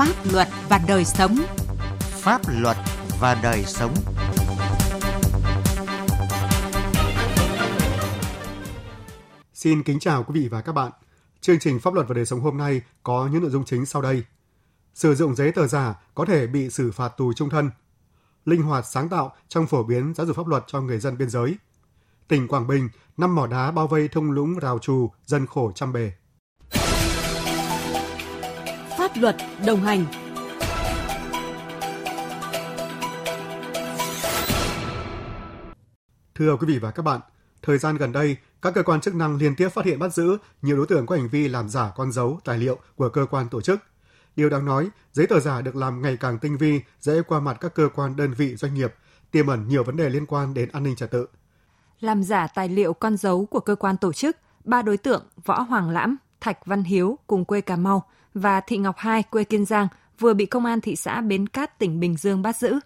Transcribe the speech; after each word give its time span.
Pháp 0.00 0.32
luật 0.32 0.48
và 0.68 0.80
đời 0.88 1.04
sống. 1.04 1.36
Pháp 2.00 2.40
luật 2.48 2.76
và 3.20 3.40
đời 3.42 3.64
sống. 3.66 3.94
Xin 9.54 9.82
kính 9.82 9.98
chào 9.98 10.24
quý 10.24 10.40
vị 10.40 10.48
và 10.48 10.60
các 10.60 10.72
bạn. 10.72 10.92
Chương 11.40 11.58
trình 11.58 11.80
Pháp 11.80 11.94
luật 11.94 12.08
và 12.08 12.14
đời 12.14 12.26
sống 12.26 12.40
hôm 12.40 12.56
nay 12.56 12.82
có 13.02 13.28
những 13.32 13.42
nội 13.42 13.50
dung 13.50 13.64
chính 13.64 13.86
sau 13.86 14.02
đây. 14.02 14.24
Sử 14.94 15.14
dụng 15.14 15.34
giấy 15.34 15.52
tờ 15.52 15.66
giả 15.66 15.94
có 16.14 16.24
thể 16.24 16.46
bị 16.46 16.70
xử 16.70 16.92
phạt 16.92 17.08
tù 17.16 17.32
trung 17.32 17.50
thân. 17.50 17.70
Linh 18.44 18.62
hoạt 18.62 18.86
sáng 18.86 19.08
tạo 19.08 19.32
trong 19.48 19.66
phổ 19.66 19.82
biến 19.82 20.14
giáo 20.16 20.26
dục 20.26 20.36
pháp 20.36 20.46
luật 20.46 20.64
cho 20.66 20.80
người 20.80 20.98
dân 20.98 21.18
biên 21.18 21.30
giới. 21.30 21.56
Tỉnh 22.28 22.48
Quảng 22.48 22.66
Bình, 22.66 22.88
năm 23.16 23.34
mỏ 23.34 23.46
đá 23.46 23.70
bao 23.70 23.86
vây 23.86 24.08
thung 24.08 24.30
lũng 24.30 24.58
rào 24.58 24.78
trù, 24.78 25.10
dân 25.26 25.46
khổ 25.46 25.72
trăm 25.74 25.92
bề. 25.92 26.12
Pháp 29.10 29.20
luật 29.20 29.36
đồng 29.66 29.80
hành 29.80 30.04
Thưa 36.34 36.56
quý 36.56 36.66
vị 36.66 36.78
và 36.78 36.90
các 36.90 37.02
bạn, 37.02 37.20
thời 37.62 37.78
gian 37.78 37.96
gần 37.96 38.12
đây, 38.12 38.36
các 38.62 38.74
cơ 38.74 38.82
quan 38.82 39.00
chức 39.00 39.14
năng 39.14 39.36
liên 39.36 39.56
tiếp 39.56 39.68
phát 39.68 39.84
hiện 39.84 39.98
bắt 39.98 40.14
giữ 40.14 40.38
nhiều 40.62 40.76
đối 40.76 40.86
tượng 40.86 41.06
có 41.06 41.16
hành 41.16 41.28
vi 41.28 41.48
làm 41.48 41.68
giả 41.68 41.92
con 41.96 42.12
dấu, 42.12 42.40
tài 42.44 42.58
liệu 42.58 42.78
của 42.96 43.08
cơ 43.08 43.26
quan 43.30 43.48
tổ 43.48 43.60
chức. 43.60 43.80
Điều 44.36 44.50
đáng 44.50 44.64
nói, 44.64 44.88
giấy 45.12 45.26
tờ 45.26 45.40
giả 45.40 45.60
được 45.60 45.76
làm 45.76 46.02
ngày 46.02 46.16
càng 46.16 46.38
tinh 46.38 46.56
vi, 46.58 46.80
dễ 47.00 47.22
qua 47.22 47.40
mặt 47.40 47.56
các 47.60 47.74
cơ 47.74 47.88
quan 47.94 48.16
đơn 48.16 48.34
vị 48.34 48.56
doanh 48.56 48.74
nghiệp, 48.74 48.94
tiềm 49.30 49.46
ẩn 49.46 49.68
nhiều 49.68 49.84
vấn 49.84 49.96
đề 49.96 50.08
liên 50.08 50.26
quan 50.26 50.54
đến 50.54 50.68
an 50.72 50.82
ninh 50.82 50.96
trật 50.96 51.10
tự. 51.10 51.26
Làm 52.00 52.22
giả 52.22 52.46
tài 52.46 52.68
liệu 52.68 52.92
con 52.92 53.16
dấu 53.16 53.46
của 53.46 53.60
cơ 53.60 53.74
quan 53.74 53.96
tổ 53.96 54.12
chức, 54.12 54.36
ba 54.64 54.82
đối 54.82 54.96
tượng 54.96 55.22
Võ 55.44 55.60
Hoàng 55.60 55.90
Lãm, 55.90 56.16
Thạch 56.40 56.66
Văn 56.66 56.82
Hiếu 56.82 57.18
cùng 57.26 57.44
quê 57.44 57.60
Cà 57.60 57.76
Mau 57.76 58.02
và 58.34 58.60
Thị 58.60 58.78
Ngọc 58.78 58.96
Hai 58.98 59.22
quê 59.22 59.44
Kiên 59.44 59.64
Giang 59.64 59.88
vừa 60.18 60.34
bị 60.34 60.46
công 60.46 60.64
an 60.64 60.80
thị 60.80 60.96
xã 60.96 61.20
Bến 61.20 61.46
Cát 61.46 61.78
tỉnh 61.78 62.00
Bình 62.00 62.16
Dương 62.16 62.42
bắt 62.42 62.56
giữ. 62.56 62.78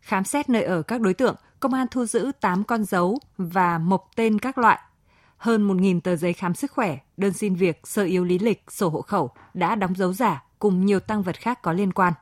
Khám 0.00 0.24
xét 0.24 0.48
nơi 0.48 0.62
ở 0.62 0.82
các 0.82 1.00
đối 1.00 1.14
tượng, 1.14 1.36
công 1.60 1.74
an 1.74 1.86
thu 1.90 2.04
giữ 2.04 2.32
8 2.40 2.64
con 2.64 2.84
dấu 2.84 3.18
và 3.38 3.78
mộc 3.78 4.10
tên 4.16 4.38
các 4.38 4.58
loại. 4.58 4.78
Hơn 5.36 5.68
1.000 5.68 6.00
tờ 6.00 6.16
giấy 6.16 6.32
khám 6.32 6.54
sức 6.54 6.72
khỏe, 6.72 6.98
đơn 7.16 7.32
xin 7.32 7.54
việc, 7.54 7.80
sơ 7.84 8.04
yếu 8.04 8.24
lý 8.24 8.38
lịch, 8.38 8.64
sổ 8.68 8.88
hộ 8.88 9.02
khẩu 9.02 9.30
đã 9.54 9.74
đóng 9.74 9.94
dấu 9.94 10.12
giả 10.12 10.42
cùng 10.58 10.86
nhiều 10.86 11.00
tăng 11.00 11.22
vật 11.22 11.36
khác 11.36 11.62
có 11.62 11.72
liên 11.72 11.92
quan. 11.92 12.12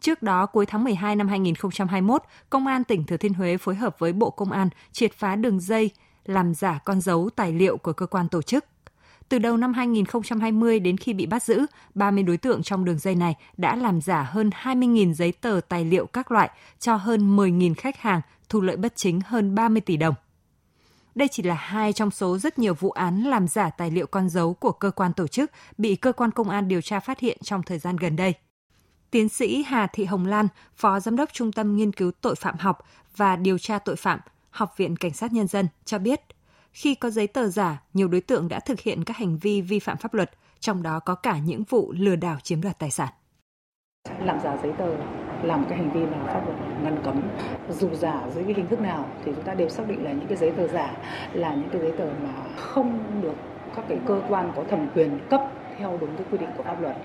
Trước 0.00 0.22
đó, 0.22 0.46
cuối 0.46 0.66
tháng 0.66 0.84
12 0.84 1.16
năm 1.16 1.28
2021, 1.28 2.22
Công 2.50 2.66
an 2.66 2.84
tỉnh 2.84 3.04
Thừa 3.04 3.16
Thiên 3.16 3.34
Huế 3.34 3.56
phối 3.56 3.74
hợp 3.74 3.98
với 3.98 4.12
Bộ 4.12 4.30
Công 4.30 4.52
an 4.52 4.68
triệt 4.92 5.12
phá 5.12 5.36
đường 5.36 5.60
dây 5.60 5.90
làm 6.24 6.54
giả 6.54 6.78
con 6.84 7.00
dấu 7.00 7.30
tài 7.36 7.52
liệu 7.52 7.76
của 7.76 7.92
cơ 7.92 8.06
quan 8.06 8.28
tổ 8.28 8.42
chức. 8.42 8.64
Từ 9.28 9.38
đầu 9.38 9.56
năm 9.56 9.72
2020 9.72 10.80
đến 10.80 10.96
khi 10.96 11.12
bị 11.12 11.26
bắt 11.26 11.42
giữ, 11.42 11.66
30 11.94 12.22
đối 12.22 12.36
tượng 12.36 12.62
trong 12.62 12.84
đường 12.84 12.98
dây 12.98 13.14
này 13.14 13.34
đã 13.56 13.76
làm 13.76 14.00
giả 14.00 14.22
hơn 14.22 14.50
20.000 14.62 15.12
giấy 15.12 15.32
tờ 15.32 15.60
tài 15.68 15.84
liệu 15.84 16.06
các 16.06 16.32
loại 16.32 16.50
cho 16.78 16.96
hơn 16.96 17.36
10.000 17.36 17.74
khách 17.76 17.96
hàng, 17.96 18.20
thu 18.48 18.60
lợi 18.60 18.76
bất 18.76 18.96
chính 18.96 19.20
hơn 19.20 19.54
30 19.54 19.80
tỷ 19.80 19.96
đồng. 19.96 20.14
Đây 21.14 21.28
chỉ 21.28 21.42
là 21.42 21.54
hai 21.54 21.92
trong 21.92 22.10
số 22.10 22.38
rất 22.38 22.58
nhiều 22.58 22.74
vụ 22.74 22.90
án 22.90 23.22
làm 23.22 23.48
giả 23.48 23.70
tài 23.70 23.90
liệu 23.90 24.06
con 24.06 24.28
dấu 24.28 24.54
của 24.54 24.72
cơ 24.72 24.90
quan 24.90 25.12
tổ 25.12 25.26
chức 25.26 25.50
bị 25.78 25.96
cơ 25.96 26.12
quan 26.12 26.30
công 26.30 26.50
an 26.50 26.68
điều 26.68 26.80
tra 26.80 27.00
phát 27.00 27.20
hiện 27.20 27.38
trong 27.42 27.62
thời 27.62 27.78
gian 27.78 27.96
gần 27.96 28.16
đây. 28.16 28.34
Tiến 29.10 29.28
sĩ 29.28 29.62
Hà 29.62 29.86
Thị 29.86 30.04
Hồng 30.04 30.26
Lan, 30.26 30.48
Phó 30.76 31.00
Giám 31.00 31.16
đốc 31.16 31.32
Trung 31.32 31.52
tâm 31.52 31.76
Nghiên 31.76 31.92
cứu 31.92 32.10
Tội 32.20 32.34
phạm 32.34 32.58
học 32.58 32.78
và 33.16 33.36
Điều 33.36 33.58
tra 33.58 33.78
Tội 33.78 33.96
phạm, 33.96 34.20
Học 34.50 34.74
viện 34.76 34.96
Cảnh 34.96 35.12
sát 35.12 35.32
Nhân 35.32 35.46
dân 35.46 35.68
cho 35.84 35.98
biết, 35.98 36.20
khi 36.74 36.94
có 36.94 37.10
giấy 37.10 37.26
tờ 37.26 37.48
giả, 37.48 37.82
nhiều 37.94 38.08
đối 38.08 38.20
tượng 38.20 38.48
đã 38.48 38.60
thực 38.60 38.80
hiện 38.80 39.04
các 39.04 39.16
hành 39.16 39.38
vi 39.38 39.60
vi 39.60 39.78
phạm 39.78 39.96
pháp 39.96 40.14
luật, 40.14 40.30
trong 40.60 40.82
đó 40.82 41.00
có 41.00 41.14
cả 41.14 41.38
những 41.38 41.62
vụ 41.68 41.92
lừa 41.96 42.16
đảo 42.16 42.36
chiếm 42.42 42.60
đoạt 42.60 42.78
tài 42.78 42.90
sản. 42.90 43.08
Làm 44.18 44.40
giả 44.44 44.56
giấy 44.62 44.72
tờ 44.78 44.96
là 45.42 45.56
một 45.56 45.66
cái 45.68 45.78
hành 45.78 45.92
vi 45.92 46.00
mà 46.00 46.24
pháp 46.26 46.46
luật 46.46 46.58
ngăn 46.82 47.02
cấm. 47.04 47.22
Dù 47.68 47.94
giả 47.94 48.22
dưới 48.34 48.44
cái 48.44 48.54
hình 48.54 48.66
thức 48.66 48.80
nào 48.80 49.08
thì 49.24 49.32
chúng 49.34 49.44
ta 49.44 49.54
đều 49.54 49.68
xác 49.68 49.88
định 49.88 50.04
là 50.04 50.12
những 50.12 50.26
cái 50.28 50.36
giấy 50.36 50.50
tờ 50.56 50.68
giả 50.68 50.96
là 51.32 51.54
những 51.54 51.68
cái 51.72 51.80
giấy 51.80 51.92
tờ 51.98 52.04
mà 52.22 52.32
không 52.56 53.22
được 53.22 53.34
các 53.76 53.84
cái 53.88 53.98
cơ 54.06 54.22
quan 54.28 54.52
có 54.56 54.64
thẩm 54.70 54.88
quyền 54.94 55.18
cấp 55.30 55.40
theo 55.78 55.98
đúng 56.00 56.16
cái 56.16 56.26
quy 56.30 56.38
định 56.38 56.48
của 56.56 56.62
pháp 56.62 56.80
luật. 56.80 56.96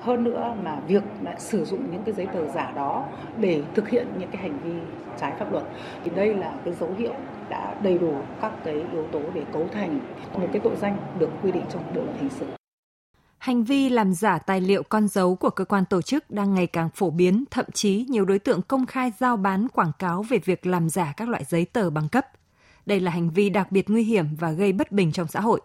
Hơn 0.00 0.24
nữa 0.24 0.54
mà 0.62 0.80
việc 0.86 1.02
lại 1.22 1.40
sử 1.40 1.64
dụng 1.64 1.90
những 1.92 2.02
cái 2.02 2.14
giấy 2.14 2.26
tờ 2.26 2.52
giả 2.52 2.72
đó 2.76 3.04
để 3.38 3.62
thực 3.74 3.88
hiện 3.88 4.06
những 4.18 4.30
cái 4.30 4.42
hành 4.42 4.58
vi 4.64 4.72
trái 5.20 5.32
pháp 5.38 5.52
luật 5.52 5.64
thì 6.04 6.10
đây 6.14 6.34
là 6.34 6.54
cái 6.64 6.74
dấu 6.74 6.94
hiệu 6.98 7.12
đã 7.48 7.74
đầy 7.82 7.98
đủ 7.98 8.14
các 8.40 8.52
cái 8.64 8.74
yếu 8.92 9.06
tố 9.12 9.20
để 9.34 9.42
cấu 9.52 9.68
thành 9.72 10.00
một 10.32 10.48
cái 10.52 10.60
tội 10.64 10.76
danh 10.76 10.98
được 11.18 11.30
quy 11.42 11.52
định 11.52 11.64
trong 11.72 11.82
bộ 11.94 12.02
luật 12.02 12.16
hình 12.20 12.30
sự. 12.40 12.46
Hành 13.38 13.64
vi 13.64 13.88
làm 13.88 14.14
giả 14.14 14.38
tài 14.38 14.60
liệu 14.60 14.82
con 14.82 15.08
dấu 15.08 15.36
của 15.36 15.50
cơ 15.50 15.64
quan 15.64 15.84
tổ 15.84 16.02
chức 16.02 16.30
đang 16.30 16.54
ngày 16.54 16.66
càng 16.66 16.90
phổ 16.94 17.10
biến, 17.10 17.44
thậm 17.50 17.64
chí 17.74 18.06
nhiều 18.08 18.24
đối 18.24 18.38
tượng 18.38 18.62
công 18.62 18.86
khai 18.86 19.12
giao 19.18 19.36
bán 19.36 19.68
quảng 19.68 19.92
cáo 19.98 20.22
về 20.22 20.38
việc 20.38 20.66
làm 20.66 20.88
giả 20.88 21.12
các 21.16 21.28
loại 21.28 21.44
giấy 21.44 21.64
tờ 21.64 21.90
bằng 21.90 22.08
cấp. 22.08 22.26
Đây 22.86 23.00
là 23.00 23.10
hành 23.10 23.30
vi 23.30 23.50
đặc 23.50 23.72
biệt 23.72 23.90
nguy 23.90 24.02
hiểm 24.02 24.26
và 24.40 24.52
gây 24.52 24.72
bất 24.72 24.92
bình 24.92 25.12
trong 25.12 25.26
xã 25.26 25.40
hội. 25.40 25.60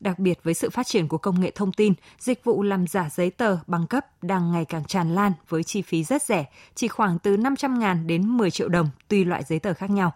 Đặc 0.00 0.18
biệt 0.18 0.38
với 0.42 0.54
sự 0.54 0.70
phát 0.70 0.86
triển 0.86 1.08
của 1.08 1.18
công 1.18 1.40
nghệ 1.40 1.50
thông 1.50 1.72
tin, 1.72 1.94
dịch 2.18 2.44
vụ 2.44 2.62
làm 2.62 2.86
giả 2.86 3.08
giấy 3.10 3.30
tờ 3.30 3.56
bằng 3.66 3.86
cấp 3.86 4.22
đang 4.22 4.52
ngày 4.52 4.64
càng 4.64 4.84
tràn 4.84 5.14
lan 5.14 5.32
với 5.48 5.64
chi 5.64 5.82
phí 5.82 6.04
rất 6.04 6.22
rẻ, 6.22 6.44
chỉ 6.74 6.88
khoảng 6.88 7.18
từ 7.18 7.36
500 7.36 7.78
ngàn 7.78 8.06
đến 8.06 8.28
10 8.28 8.50
triệu 8.50 8.68
đồng 8.68 8.88
tùy 9.08 9.24
loại 9.24 9.44
giấy 9.44 9.58
tờ 9.58 9.74
khác 9.74 9.90
nhau. 9.90 10.12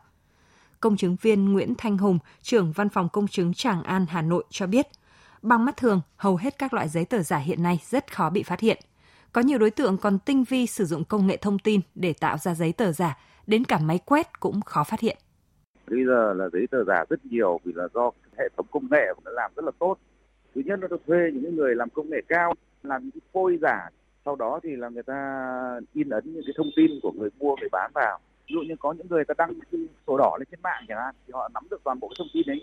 Công 0.81 0.97
chứng 0.97 1.17
viên 1.23 1.53
Nguyễn 1.53 1.75
Thanh 1.79 1.99
Hùng, 1.99 2.19
trưởng 2.43 2.73
văn 2.73 2.89
phòng 2.89 3.09
công 3.09 3.29
chứng 3.29 3.55
Tràng 3.55 3.83
An, 3.83 4.07
Hà 4.09 4.23
Nội 4.23 4.45
cho 4.51 4.67
biết– 4.67 4.87
Bằng 5.43 5.65
mắt 5.65 5.77
thường, 5.77 6.01
hầu 6.17 6.37
hết 6.37 6.59
các 6.59 6.75
loại 6.75 6.89
giấy 6.89 7.05
tờ 7.05 7.23
giả 7.23 7.37
hiện 7.37 7.63
nay 7.63 7.81
rất 7.91 8.15
khó 8.15 8.31
bị 8.31 8.43
phát 8.43 8.61
hiện. 8.61 8.79
Có 9.33 9.41
nhiều 9.41 9.59
đối 9.59 9.71
tượng 9.71 9.99
còn 9.99 10.19
tinh 10.19 10.45
vi 10.45 10.67
sử 10.67 10.87
dụng 10.87 11.05
công 11.05 11.27
nghệ 11.27 11.37
thông 11.37 11.59
tin 11.59 11.81
để 11.95 12.13
tạo 12.13 12.39
ra 12.39 12.55
giấy 12.55 12.73
tờ 12.73 12.93
giả, 12.93 13.19
đến 13.47 13.65
cả 13.65 13.79
máy 13.79 13.99
quét 13.99 14.41
cũng 14.41 14.61
khó 14.61 14.85
phát 14.85 15.01
hiện. 15.01 15.19
Bây 15.93 16.05
giờ 16.07 16.35
là 16.35 16.49
giấy 16.53 16.67
tờ 16.71 16.85
giả 16.85 17.05
rất 17.11 17.27
nhiều 17.27 17.61
vì 17.65 17.73
là 17.73 17.89
do 17.95 18.11
hệ 18.39 18.49
thống 18.57 18.67
công 18.71 18.87
nghệ 18.91 19.13
cũng 19.15 19.25
đã 19.25 19.31
làm 19.35 19.51
rất 19.57 19.65
là 19.65 19.71
tốt. 19.79 19.97
Thứ 20.55 20.61
nhất 20.65 20.81
là 20.83 20.89
thuê 21.07 21.31
những 21.35 21.57
người 21.57 21.75
làm 21.75 21.91
công 21.91 22.11
nghệ 22.11 22.23
cao, 22.29 22.55
làm 22.83 23.03
những 23.03 23.11
cái 23.11 23.21
phôi 23.33 23.59
giả. 23.63 23.89
Sau 24.25 24.37
đó 24.37 24.61
thì 24.63 24.77
là 24.77 24.89
người 24.89 25.03
ta 25.03 25.17
in 25.93 26.09
ấn 26.09 26.25
những 26.35 26.43
cái 26.47 26.55
thông 26.57 26.71
tin 26.77 26.91
của 27.03 27.13
người 27.13 27.31
mua, 27.39 27.57
người 27.61 27.69
bán 27.73 27.91
vào. 27.95 28.19
Ví 28.49 28.55
dụ 28.55 28.61
như 28.61 28.75
có 28.81 28.93
những 28.93 29.07
người 29.11 29.25
ta 29.25 29.35
đăng 29.39 29.53
sổ 30.07 30.19
đỏ 30.19 30.37
lên 30.39 30.49
trên 30.51 30.61
mạng 30.63 30.85
chẳng 30.89 30.99
hạn, 30.99 31.15
thì 31.27 31.31
họ 31.35 31.49
nắm 31.55 31.67
được 31.71 31.81
toàn 31.85 32.01
bộ 32.01 32.09
cái 32.09 32.15
thông 32.19 32.29
tin 32.35 32.43
đấy 32.47 32.63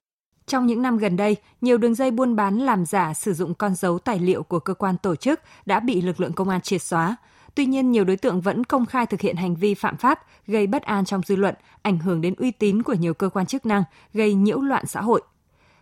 trong 0.50 0.66
những 0.66 0.82
năm 0.82 0.98
gần 0.98 1.18
đây, 1.18 1.36
nhiều 1.62 1.78
đường 1.78 1.96
dây 1.96 2.12
buôn 2.12 2.36
bán 2.36 2.58
làm 2.58 2.86
giả 2.86 3.14
sử 3.14 3.34
dụng 3.34 3.54
con 3.54 3.76
dấu 3.76 4.00
tài 4.00 4.20
liệu 4.20 4.44
của 4.44 4.60
cơ 4.60 4.74
quan 4.74 4.96
tổ 4.98 5.16
chức 5.16 5.40
đã 5.66 5.80
bị 5.80 6.02
lực 6.02 6.22
lượng 6.22 6.34
công 6.34 6.50
an 6.50 6.62
triệt 6.62 6.82
xóa. 6.82 7.16
Tuy 7.60 7.66
nhiên, 7.66 7.92
nhiều 7.92 8.04
đối 8.04 8.18
tượng 8.18 8.42
vẫn 8.42 8.64
công 8.64 8.86
khai 8.86 9.06
thực 9.06 9.22
hiện 9.22 9.36
hành 9.36 9.56
vi 9.56 9.74
phạm 9.74 9.98
pháp, 9.98 10.20
gây 10.48 10.68
bất 10.68 10.84
an 10.84 11.06
trong 11.06 11.22
dư 11.26 11.36
luận, 11.36 11.56
ảnh 11.82 12.00
hưởng 12.00 12.22
đến 12.22 12.34
uy 12.38 12.52
tín 12.52 12.84
của 12.84 12.94
nhiều 12.94 13.14
cơ 13.14 13.30
quan 13.30 13.46
chức 13.46 13.66
năng, 13.66 13.84
gây 14.14 14.34
nhiễu 14.34 14.60
loạn 14.60 14.86
xã 14.88 15.02
hội. 15.02 15.22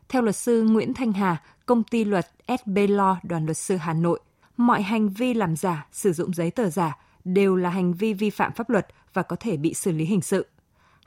Theo 0.10 0.22
luật 0.22 0.36
sư 0.36 0.64
Nguyễn 0.64 0.94
Thanh 0.94 1.14
Hà, 1.14 1.38
công 1.66 1.84
ty 1.84 2.06
luật 2.06 2.28
SB 2.48 2.78
Law 2.78 3.16
đoàn 3.24 3.46
luật 3.46 3.58
sư 3.58 3.76
Hà 3.78 3.94
Nội, 3.94 4.20
mọi 4.58 4.82
hành 4.82 5.10
vi 5.10 5.34
làm 5.34 5.56
giả, 5.56 5.88
sử 5.92 6.14
dụng 6.14 6.34
giấy 6.34 6.52
tờ 6.52 6.70
giả 6.70 6.98
đều 7.26 7.56
là 7.56 7.70
hành 7.70 7.94
vi 7.94 8.14
vi 8.14 8.30
phạm 8.30 8.52
pháp 8.54 8.70
luật 8.70 8.88
và 9.14 9.24
có 9.24 9.36
thể 9.36 9.58
bị 9.58 9.74
xử 9.74 9.92
lý 9.92 10.06
hình 10.06 10.22
sự 10.22 10.46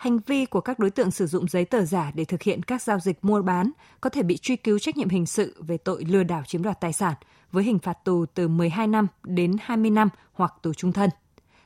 hành 0.00 0.18
vi 0.26 0.46
của 0.46 0.60
các 0.60 0.78
đối 0.78 0.90
tượng 0.90 1.10
sử 1.10 1.26
dụng 1.26 1.48
giấy 1.48 1.64
tờ 1.64 1.84
giả 1.84 2.10
để 2.14 2.24
thực 2.24 2.42
hiện 2.42 2.62
các 2.62 2.82
giao 2.82 3.00
dịch 3.00 3.24
mua 3.24 3.42
bán 3.42 3.70
có 4.00 4.10
thể 4.10 4.22
bị 4.22 4.36
truy 4.36 4.56
cứu 4.56 4.78
trách 4.78 4.96
nhiệm 4.96 5.08
hình 5.08 5.26
sự 5.26 5.62
về 5.66 5.76
tội 5.76 6.04
lừa 6.04 6.22
đảo 6.22 6.42
chiếm 6.46 6.62
đoạt 6.62 6.80
tài 6.80 6.92
sản 6.92 7.14
với 7.52 7.64
hình 7.64 7.78
phạt 7.78 8.04
tù 8.04 8.26
từ 8.34 8.48
12 8.48 8.86
năm 8.86 9.06
đến 9.24 9.56
20 9.60 9.90
năm 9.90 10.08
hoặc 10.32 10.54
tù 10.62 10.74
trung 10.74 10.92
thân. 10.92 11.10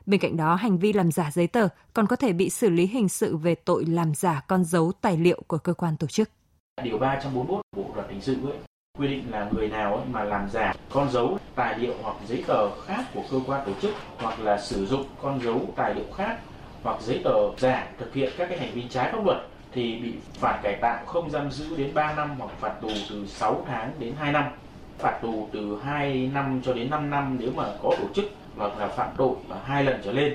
Bên 0.06 0.20
cạnh 0.20 0.36
đó, 0.36 0.54
hành 0.54 0.78
vi 0.78 0.92
làm 0.92 1.12
giả 1.12 1.30
giấy 1.30 1.46
tờ 1.46 1.68
còn 1.94 2.06
có 2.06 2.16
thể 2.16 2.32
bị 2.32 2.50
xử 2.50 2.70
lý 2.70 2.86
hình 2.86 3.08
sự 3.08 3.36
về 3.36 3.54
tội 3.54 3.84
làm 3.84 4.14
giả 4.14 4.42
con 4.48 4.64
dấu 4.64 4.92
tài 5.00 5.16
liệu 5.16 5.42
của 5.46 5.58
cơ 5.58 5.74
quan 5.74 5.96
tổ 5.96 6.06
chức. 6.06 6.30
Điều 6.82 6.98
341 6.98 7.60
Bộ 7.76 7.90
luật 7.94 8.06
hình 8.10 8.20
sự 8.20 8.36
ấy, 8.46 8.58
quy 8.98 9.08
định 9.08 9.30
là 9.30 9.50
người 9.52 9.68
nào 9.68 10.06
mà 10.10 10.24
làm 10.24 10.50
giả 10.50 10.74
con 10.90 11.10
dấu 11.10 11.38
tài 11.54 11.78
liệu 11.78 11.94
hoặc 12.02 12.16
giấy 12.28 12.44
tờ 12.46 12.80
khác 12.80 13.04
của 13.14 13.22
cơ 13.30 13.40
quan 13.46 13.66
tổ 13.66 13.72
chức 13.82 13.94
hoặc 14.16 14.40
là 14.40 14.60
sử 14.60 14.86
dụng 14.86 15.04
con 15.22 15.40
dấu 15.42 15.72
tài 15.76 15.94
liệu 15.94 16.12
khác 16.16 16.38
hoặc 16.82 17.02
giấy 17.02 17.20
tờ 17.24 17.56
giả 17.58 17.88
thực 17.98 18.14
hiện 18.14 18.32
các 18.38 18.48
cái 18.48 18.58
hành 18.58 18.74
vi 18.74 18.84
trái 18.90 19.12
pháp 19.12 19.24
luật 19.24 19.38
thì 19.72 19.98
bị 20.02 20.14
phạt 20.34 20.60
cải 20.62 20.78
tạo 20.80 21.06
không 21.06 21.30
giam 21.30 21.50
giữ 21.50 21.76
đến 21.76 21.94
3 21.94 22.14
năm 22.14 22.34
hoặc 22.38 22.50
phạt 22.60 22.74
tù 22.80 22.88
từ 23.10 23.26
6 23.26 23.64
tháng 23.66 23.92
đến 23.98 24.14
2 24.18 24.32
năm. 24.32 24.44
Phạt 25.04 25.18
tù 25.22 25.48
từ 25.52 25.78
2 25.84 26.30
năm 26.34 26.60
cho 26.64 26.74
đến 26.74 26.90
5 26.90 27.10
năm 27.10 27.36
nếu 27.40 27.50
mà 27.56 27.64
có 27.82 27.96
tổ 28.00 28.08
chức 28.14 28.24
và 28.56 28.68
là 28.78 28.88
phạm 28.88 29.08
tội 29.16 29.34
và 29.48 29.60
hai 29.64 29.84
lần 29.84 30.00
trở 30.04 30.12
lên. 30.12 30.34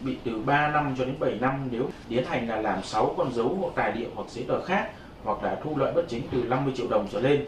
Bị 0.00 0.16
từ 0.24 0.42
3 0.46 0.68
năm 0.68 0.94
cho 0.98 1.04
đến 1.04 1.14
7 1.18 1.38
năm 1.40 1.68
nếu 1.70 1.88
tiến 2.08 2.24
hành 2.26 2.48
là 2.48 2.60
làm 2.60 2.82
6 2.82 3.14
con 3.16 3.32
dấu 3.32 3.58
hoặc 3.60 3.72
tài 3.74 3.96
liệu 3.96 4.08
hoặc 4.14 4.30
giấy 4.30 4.44
tờ 4.48 4.64
khác 4.64 4.90
hoặc 5.24 5.42
là 5.42 5.56
thu 5.64 5.76
lợi 5.76 5.92
bất 5.94 6.02
chính 6.08 6.22
từ 6.32 6.42
50 6.42 6.74
triệu 6.76 6.86
đồng 6.90 7.08
trở 7.12 7.20
lên. 7.20 7.44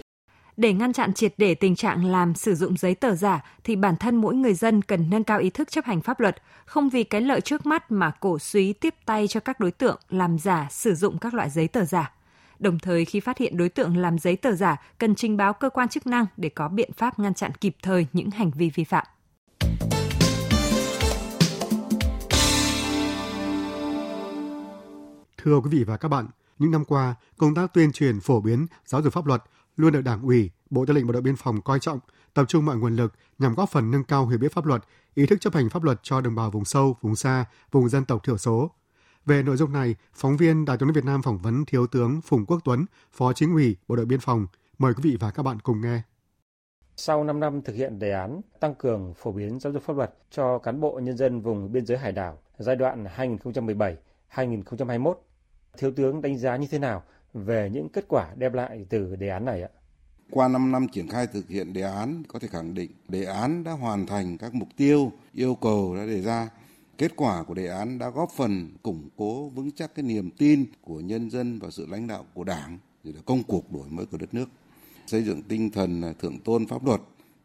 Để 0.57 0.73
ngăn 0.73 0.93
chặn 0.93 1.13
triệt 1.13 1.35
để 1.37 1.55
tình 1.55 1.77
trạng 1.77 2.05
làm 2.05 2.35
sử 2.35 2.55
dụng 2.55 2.77
giấy 2.77 2.95
tờ 2.95 3.15
giả 3.15 3.45
thì 3.65 3.77
bản 3.77 3.97
thân 3.97 4.17
mỗi 4.17 4.35
người 4.35 4.55
dân 4.55 4.83
cần 4.83 5.11
nâng 5.11 5.25
cao 5.25 5.39
ý 5.39 5.51
thức 5.51 5.71
chấp 5.71 5.85
hành 5.85 6.01
pháp 6.01 6.21
luật, 6.21 6.37
không 6.65 6.89
vì 6.89 7.05
cái 7.05 7.21
lợi 7.21 7.41
trước 7.41 7.67
mắt 7.67 7.93
mà 7.93 8.11
cổ 8.11 8.39
suý 8.39 8.73
tiếp 8.73 8.95
tay 9.05 9.29
cho 9.29 9.41
các 9.41 9.61
đối 9.61 9.71
tượng 9.71 9.99
làm 10.11 10.39
giả 10.39 10.67
sử 10.71 10.95
dụng 10.95 11.19
các 11.19 11.35
loại 11.35 11.51
giấy 11.51 11.69
tờ 11.69 11.85
giả. 11.85 12.13
Đồng 12.59 12.79
thời 12.79 13.05
khi 13.05 13.21
phát 13.21 13.39
hiện 13.39 13.57
đối 13.57 13.69
tượng 13.69 13.97
làm 13.97 14.19
giấy 14.19 14.37
tờ 14.37 14.53
giả, 14.53 14.77
cần 14.99 15.15
trình 15.15 15.37
báo 15.37 15.53
cơ 15.53 15.71
quan 15.71 15.89
chức 15.89 16.07
năng 16.07 16.27
để 16.37 16.49
có 16.49 16.69
biện 16.69 16.91
pháp 16.93 17.19
ngăn 17.19 17.35
chặn 17.35 17.55
kịp 17.55 17.77
thời 17.83 18.07
những 18.13 18.31
hành 18.31 18.51
vi 18.51 18.71
vi 18.75 18.85
phạm. 18.85 19.07
Thưa 25.37 25.61
quý 25.61 25.71
vị 25.71 25.85
và 25.85 25.97
các 25.97 26.09
bạn, 26.09 26.27
những 26.59 26.71
năm 26.71 26.85
qua, 26.85 27.15
công 27.37 27.55
tác 27.55 27.75
tuyên 27.75 27.93
truyền 27.93 28.21
phổ 28.21 28.41
biến 28.41 28.67
giáo 28.87 29.03
dục 29.03 29.13
pháp 29.13 29.27
luật 29.27 29.43
luôn 29.77 29.93
được 29.93 30.01
Đảng 30.01 30.23
ủy, 30.23 30.51
Bộ 30.71 30.87
Tư 30.87 30.95
lệnh 30.95 31.07
Bộ 31.07 31.13
đội 31.13 31.23
Biên 31.23 31.37
phòng 31.37 31.63
coi 31.63 31.81
trọng, 31.81 32.01
tập 32.35 32.45
trung 32.49 32.67
mọi 32.67 32.77
nguồn 32.77 32.97
lực 32.97 33.15
nhằm 33.39 33.55
góp 33.55 33.71
phần 33.71 33.91
nâng 33.91 34.05
cao 34.05 34.27
hiểu 34.27 34.39
biết 34.39 34.53
pháp 34.53 34.67
luật, 34.67 34.85
ý 35.15 35.27
thức 35.27 35.41
chấp 35.41 35.55
hành 35.55 35.71
pháp 35.71 35.83
luật 35.83 36.01
cho 36.03 36.21
đồng 36.21 36.35
bào 36.35 36.51
vùng 36.51 36.65
sâu, 36.65 36.97
vùng 37.01 37.17
xa, 37.17 37.45
vùng 37.73 37.89
dân 37.89 38.05
tộc 38.05 38.25
thiểu 38.25 38.39
số. 38.39 38.71
Về 39.29 39.43
nội 39.43 39.57
dung 39.57 39.73
này, 39.73 39.95
phóng 40.15 40.37
viên 40.37 40.65
Đài 40.65 40.77
tiếng 40.77 40.87
nói 40.87 40.93
Việt 40.93 41.05
Nam 41.05 41.23
phỏng 41.23 41.39
vấn 41.39 41.65
Thiếu 41.65 41.87
tướng 41.87 42.21
Phùng 42.21 42.47
Quốc 42.47 42.61
Tuấn, 42.65 42.85
Phó 43.13 43.33
Chính 43.33 43.53
ủy 43.53 43.77
Bộ 43.89 43.97
đội 43.97 44.07
Biên 44.07 44.21
phòng. 44.21 44.47
Mời 44.79 44.95
quý 44.95 45.11
vị 45.11 45.17
và 45.21 45.31
các 45.31 45.43
bạn 45.43 45.59
cùng 45.61 45.81
nghe. 45.81 46.03
Sau 46.97 47.25
5 47.25 47.41
năm 47.41 47.63
thực 47.63 47.77
hiện 47.77 47.99
đề 47.99 48.13
án 48.13 48.41
tăng 48.61 48.75
cường 48.75 49.15
phổ 49.15 49.33
biến 49.33 49.61
giáo 49.61 49.73
dục 49.73 49.83
pháp 49.83 49.97
luật 49.97 50.15
cho 50.31 50.59
cán 50.59 50.81
bộ 50.81 51.01
nhân 51.03 51.17
dân 51.17 51.41
vùng 51.41 51.73
biên 51.73 51.87
giới 51.87 51.99
hải 51.99 52.13
đảo 52.13 52.39
giai 52.59 52.77
đoạn 52.77 53.05
2017-2021, 54.35 55.15
Thiếu 55.79 55.93
tướng 55.97 56.23
đánh 56.23 56.39
giá 56.39 56.57
như 56.57 56.67
thế 56.71 56.79
nào 56.79 57.03
về 57.35 57.71
những 57.73 57.89
kết 57.89 58.05
quả 58.09 58.29
đem 58.37 58.53
lại 58.53 58.87
từ 58.89 59.17
đề 59.17 59.29
án 59.29 59.45
này 59.45 59.63
ạ? 59.63 59.69
Qua 60.31 60.49
5 60.49 60.73
năm 60.73 60.87
triển 60.93 61.09
khai 61.09 61.27
thực 61.27 61.49
hiện 61.49 61.73
đề 61.73 61.83
án, 61.83 62.23
có 62.29 62.39
thể 62.39 62.49
khẳng 62.49 62.75
định 62.75 62.91
đề 63.09 63.25
án 63.25 63.65
đã 63.65 63.73
hoàn 63.73 64.07
thành 64.07 64.39
các 64.39 64.55
mục 64.55 64.69
tiêu, 64.77 65.13
yêu 65.33 65.55
cầu 65.55 65.97
đã 65.97 66.07
đề 66.07 66.23
ra. 66.23 66.49
Kết 66.99 67.17
quả 67.17 67.43
của 67.43 67.55
đề 67.55 67.67
án 67.67 67.99
đã 67.99 68.11
góp 68.11 68.31
phần 68.31 68.71
củng 68.83 69.09
cố 69.17 69.49
vững 69.49 69.71
chắc 69.71 69.95
cái 69.95 70.03
niềm 70.03 70.31
tin 70.31 70.67
của 70.81 71.01
nhân 71.01 71.31
dân 71.31 71.59
và 71.59 71.71
sự 71.71 71.87
lãnh 71.87 72.07
đạo 72.07 72.27
của 72.35 72.45
Đảng, 72.45 72.79
rồi 73.05 73.15
là 73.15 73.21
công 73.27 73.43
cuộc 73.43 73.73
đổi 73.73 73.89
mới 73.89 74.07
của 74.07 74.17
đất 74.17 74.35
nước. 74.35 74.49
Xây 75.07 75.23
dựng 75.23 75.43
tinh 75.43 75.71
thần 75.71 76.15
thượng 76.19 76.39
tôn 76.41 76.67
pháp 76.67 76.87
luật, 76.87 77.01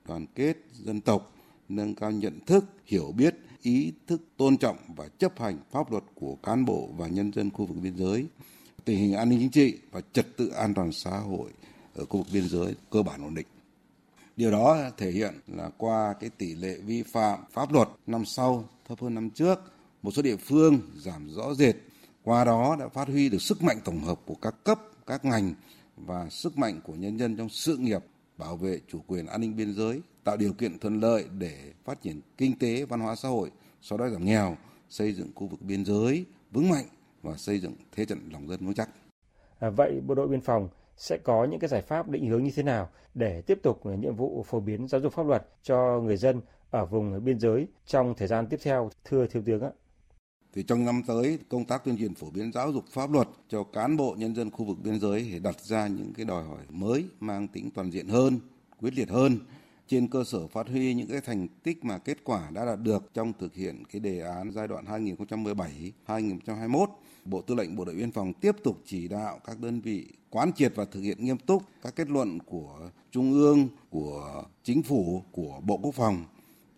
đoàn 0.07 0.25
kết 0.35 0.57
dân 0.73 1.01
tộc, 1.01 1.35
nâng 1.69 1.95
cao 1.95 2.11
nhận 2.11 2.39
thức, 2.45 2.65
hiểu 2.85 3.11
biết, 3.17 3.35
ý 3.61 3.94
thức 4.07 4.21
tôn 4.38 4.57
trọng 4.57 4.77
và 4.95 5.07
chấp 5.07 5.39
hành 5.39 5.57
pháp 5.71 5.91
luật 5.91 6.03
của 6.15 6.35
cán 6.35 6.65
bộ 6.65 6.89
và 6.97 7.07
nhân 7.07 7.31
dân 7.33 7.49
khu 7.51 7.65
vực 7.65 7.77
biên 7.81 7.97
giới, 7.97 8.25
tình 8.85 8.97
hình 8.97 9.13
an 9.13 9.29
ninh 9.29 9.39
chính 9.39 9.51
trị 9.51 9.77
và 9.91 10.01
trật 10.13 10.38
tự 10.38 10.49
an 10.49 10.73
toàn 10.73 10.91
xã 10.91 11.19
hội 11.19 11.51
ở 11.95 12.06
khu 12.06 12.17
vực 12.17 12.27
biên 12.33 12.49
giới 12.49 12.75
cơ 12.89 13.01
bản 13.01 13.23
ổn 13.23 13.35
định. 13.35 13.47
Điều 14.35 14.51
đó 14.51 14.77
thể 14.97 15.12
hiện 15.12 15.33
là 15.47 15.69
qua 15.77 16.13
cái 16.19 16.30
tỷ 16.30 16.56
lệ 16.56 16.77
vi 16.85 17.03
phạm 17.03 17.39
pháp 17.51 17.74
luật 17.74 17.88
năm 18.07 18.25
sau 18.25 18.69
thấp 18.88 19.00
hơn 19.01 19.15
năm 19.15 19.30
trước, 19.30 19.59
một 20.01 20.12
số 20.12 20.21
địa 20.21 20.35
phương 20.35 20.80
giảm 20.95 21.30
rõ 21.30 21.53
rệt. 21.53 21.75
Qua 22.24 22.45
đó 22.45 22.75
đã 22.80 22.88
phát 22.88 23.07
huy 23.07 23.30
được 23.30 23.41
sức 23.41 23.63
mạnh 23.63 23.77
tổng 23.85 24.00
hợp 24.00 24.19
của 24.25 24.35
các 24.41 24.56
cấp, 24.63 24.80
các 25.07 25.25
ngành 25.25 25.53
và 25.97 26.30
sức 26.30 26.57
mạnh 26.57 26.81
của 26.83 26.94
nhân 26.94 27.18
dân 27.18 27.38
trong 27.38 27.50
sự 27.50 27.77
nghiệp 27.77 28.03
bảo 28.38 28.56
vệ 28.57 28.80
chủ 28.88 29.00
quyền 29.07 29.25
an 29.25 29.41
ninh 29.41 29.56
biên 29.56 29.74
giới, 29.74 30.01
tạo 30.24 30.38
điều 30.38 30.53
kiện 30.53 30.80
thuận 30.80 31.00
lợi 31.00 31.25
để 31.39 31.74
phát 31.85 32.01
triển 32.01 32.21
kinh 32.38 32.59
tế, 32.59 32.85
văn 32.85 33.00
hóa 33.00 33.15
xã 33.15 33.30
hội, 33.30 33.51
xóa 33.81 33.97
đói 33.97 34.12
giảm 34.12 34.25
nghèo, 34.25 34.57
xây 34.89 35.13
dựng 35.13 35.31
khu 35.35 35.47
vực 35.47 35.62
biên 35.62 35.85
giới 35.85 36.25
vững 36.51 36.69
mạnh 36.69 36.85
và 37.21 37.38
xây 37.38 37.59
dựng 37.59 37.74
thế 37.91 38.06
trận 38.06 38.30
lòng 38.31 38.47
dân 38.47 38.65
vững 38.65 38.74
chắc. 38.74 38.89
À, 39.59 39.69
vậy 39.69 40.01
bộ 40.07 40.15
đội 40.15 40.27
biên 40.27 40.41
phòng 40.41 40.69
sẽ 40.98 41.18
có 41.18 41.45
những 41.45 41.60
cái 41.60 41.68
giải 41.68 41.81
pháp 41.81 42.10
định 42.10 42.30
hướng 42.30 42.44
như 42.44 42.51
thế 42.56 42.63
nào 42.63 42.90
để 43.13 43.42
tiếp 43.42 43.60
tục 43.63 43.86
nhiệm 43.86 44.16
vụ 44.16 44.45
phổ 44.48 44.60
biến 44.60 44.88
giáo 44.88 45.01
dục 45.01 45.13
pháp 45.13 45.28
luật 45.28 45.48
cho 45.63 46.01
người 46.04 46.18
dân 46.18 46.42
ở 46.69 46.86
vùng 46.86 47.24
biên 47.24 47.40
giới 47.40 47.68
trong 47.86 48.13
thời 48.18 48.28
gian 48.28 48.48
tiếp 48.48 48.60
theo 48.63 48.90
thưa 49.04 49.28
thiếu 49.28 49.44
tướng 49.45 49.62
ạ? 49.62 49.69
Thì 50.54 50.63
trong 50.63 50.86
năm 50.86 51.01
tới 51.07 51.40
công 51.50 51.66
tác 51.66 51.86
tuyên 51.86 51.98
truyền 51.98 52.13
phổ 52.13 52.30
biến 52.30 52.51
giáo 52.51 52.72
dục 52.72 52.84
pháp 52.92 53.12
luật 53.12 53.28
cho 53.50 53.63
cán 53.63 53.98
bộ 53.98 54.16
nhân 54.18 54.36
dân 54.36 54.51
khu 54.51 54.66
vực 54.66 54.78
biên 54.84 55.00
giới 55.00 55.30
để 55.31 55.40
đặt 55.40 55.60
ra 55.60 55.88
những 55.88 56.13
cái 56.13 56.25
đòi 56.25 56.44
hỏi 56.44 56.62
mới 56.69 57.06
mang 57.19 57.48
tính 57.48 57.69
toàn 57.75 57.92
diện 57.92 58.07
hơn, 58.07 58.40
quyết 58.80 58.94
liệt 58.94 59.10
hơn 59.10 59.40
trên 59.88 60.07
cơ 60.07 60.24
sở 60.24 60.48
phát 60.48 60.68
huy 60.68 60.94
những 60.94 61.07
cái 61.07 61.22
thành 61.22 61.48
tích 61.63 61.86
mà 61.86 61.98
kết 61.98 62.18
quả 62.24 62.50
đã 62.54 62.66
đạt 62.66 62.80
được 62.80 63.13
trong 63.13 63.34
thực 63.40 63.54
hiện 63.54 63.84
cái 63.92 64.00
đề 64.00 64.19
án 64.19 64.51
giai 64.51 64.68
đoạn 64.68 64.86
2017-2021 66.07 66.86
Bộ 67.25 67.42
Tư 67.42 67.56
lệnh 67.56 67.75
Bộ 67.75 67.86
đội 67.86 67.95
Biên 67.95 68.12
phòng 68.12 68.34
tiếp 68.34 68.56
tục 68.63 68.78
chỉ 68.86 69.07
đạo 69.07 69.40
các 69.45 69.60
đơn 69.60 69.81
vị 69.81 70.07
quán 70.33 70.51
triệt 70.53 70.74
và 70.75 70.85
thực 70.85 71.01
hiện 71.01 71.25
nghiêm 71.25 71.38
túc 71.38 71.63
các 71.81 71.95
kết 71.95 72.09
luận 72.09 72.39
của 72.39 72.89
Trung 73.12 73.33
ương, 73.33 73.68
của 73.89 74.44
Chính 74.63 74.83
phủ, 74.83 75.24
của 75.31 75.59
Bộ 75.63 75.77
Quốc 75.77 75.95
phòng. 75.95 76.25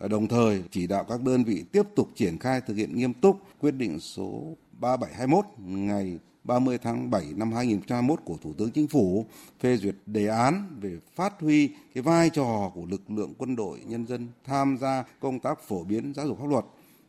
Đồng 0.10 0.28
thời 0.28 0.64
chỉ 0.72 0.88
đạo 0.88 1.04
các 1.10 1.22
đơn 1.22 1.44
vị 1.44 1.64
tiếp 1.72 1.84
tục 1.96 2.10
triển 2.16 2.38
khai 2.38 2.62
thực 2.62 2.78
hiện 2.78 2.96
nghiêm 2.96 3.14
túc 3.14 3.40
quyết 3.60 3.72
định 3.72 4.00
số 4.00 4.56
3721 4.80 5.46
ngày 5.58 6.20
30 6.44 6.78
tháng 6.78 7.12
7 7.12 7.26
năm 7.36 7.52
2021 7.52 8.20
của 8.26 8.38
Thủ 8.42 8.54
tướng 8.58 8.72
Chính 8.72 8.88
phủ 8.88 9.26
phê 9.60 9.78
duyệt 9.78 9.96
đề 10.06 10.28
án 10.28 10.78
về 10.82 10.98
phát 11.16 11.42
huy 11.42 11.70
cái 11.94 12.02
vai 12.02 12.30
trò 12.30 12.72
của 12.76 12.86
lực 12.86 13.02
lượng 13.12 13.34
quân 13.38 13.56
đội 13.56 13.80
nhân 13.86 14.08
dân 14.08 14.28
tham 14.46 14.78
gia 14.82 15.04
công 15.20 15.40
tác 15.40 15.60
phổ 15.68 15.84
biến 15.84 16.14
giáo 16.16 16.28
dục 16.28 16.40
pháp 16.40 16.50
luật, 16.50 16.66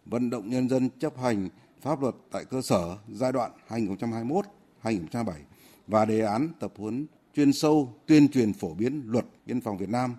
vận 0.06 0.30
động 0.30 0.50
nhân 0.50 0.68
dân 0.68 0.88
chấp 0.98 1.18
hành 1.18 1.48
pháp 1.80 2.02
luật 2.02 2.14
tại 2.30 2.44
cơ 2.44 2.62
sở 2.62 2.96
giai 3.08 3.32
đoạn 3.32 3.50
2021-2027 3.68 5.32
và 5.86 6.04
đề 6.04 6.20
án 6.20 6.48
tập 6.60 6.72
huấn 6.76 7.06
chuyên 7.34 7.52
sâu 7.52 7.94
tuyên 8.06 8.28
truyền 8.28 8.52
phổ 8.52 8.74
biến 8.74 9.02
luật 9.06 9.24
biên 9.46 9.60
phòng 9.60 9.78
Việt 9.78 9.88
Nam, 9.88 10.14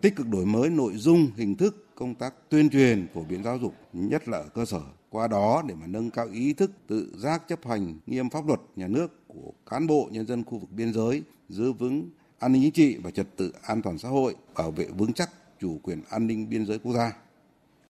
tích 0.00 0.16
cực 0.16 0.28
đổi 0.28 0.46
mới 0.46 0.70
nội 0.70 0.92
dung, 0.96 1.30
hình 1.36 1.56
thức 1.56 1.86
công 1.94 2.14
tác 2.14 2.34
tuyên 2.48 2.70
truyền 2.70 3.06
phổ 3.14 3.22
biến 3.22 3.44
giáo 3.44 3.58
dục, 3.58 3.74
nhất 3.92 4.28
là 4.28 4.38
ở 4.38 4.48
cơ 4.54 4.64
sở. 4.64 4.80
Qua 5.10 5.28
đó 5.28 5.62
để 5.68 5.74
mà 5.74 5.86
nâng 5.86 6.10
cao 6.10 6.26
ý 6.32 6.52
thức 6.52 6.70
tự 6.86 7.12
giác 7.16 7.48
chấp 7.48 7.66
hành 7.66 7.98
nghiêm 8.06 8.30
pháp 8.30 8.46
luật 8.46 8.60
nhà 8.76 8.88
nước 8.88 9.28
của 9.28 9.52
cán 9.70 9.86
bộ 9.86 10.08
nhân 10.12 10.26
dân 10.26 10.44
khu 10.44 10.58
vực 10.58 10.70
biên 10.72 10.92
giới, 10.92 11.22
giữ 11.48 11.72
vững 11.72 12.10
an 12.38 12.52
ninh 12.52 12.62
chính 12.62 12.72
trị 12.72 12.96
và 13.02 13.10
trật 13.10 13.26
tự 13.36 13.52
an 13.62 13.82
toàn 13.82 13.98
xã 13.98 14.08
hội, 14.08 14.36
bảo 14.56 14.70
vệ 14.70 14.86
vững 14.86 15.12
chắc 15.12 15.30
chủ 15.60 15.78
quyền 15.82 16.02
an 16.10 16.26
ninh 16.26 16.48
biên 16.48 16.66
giới 16.66 16.78
quốc 16.78 16.92
gia. 16.92 17.12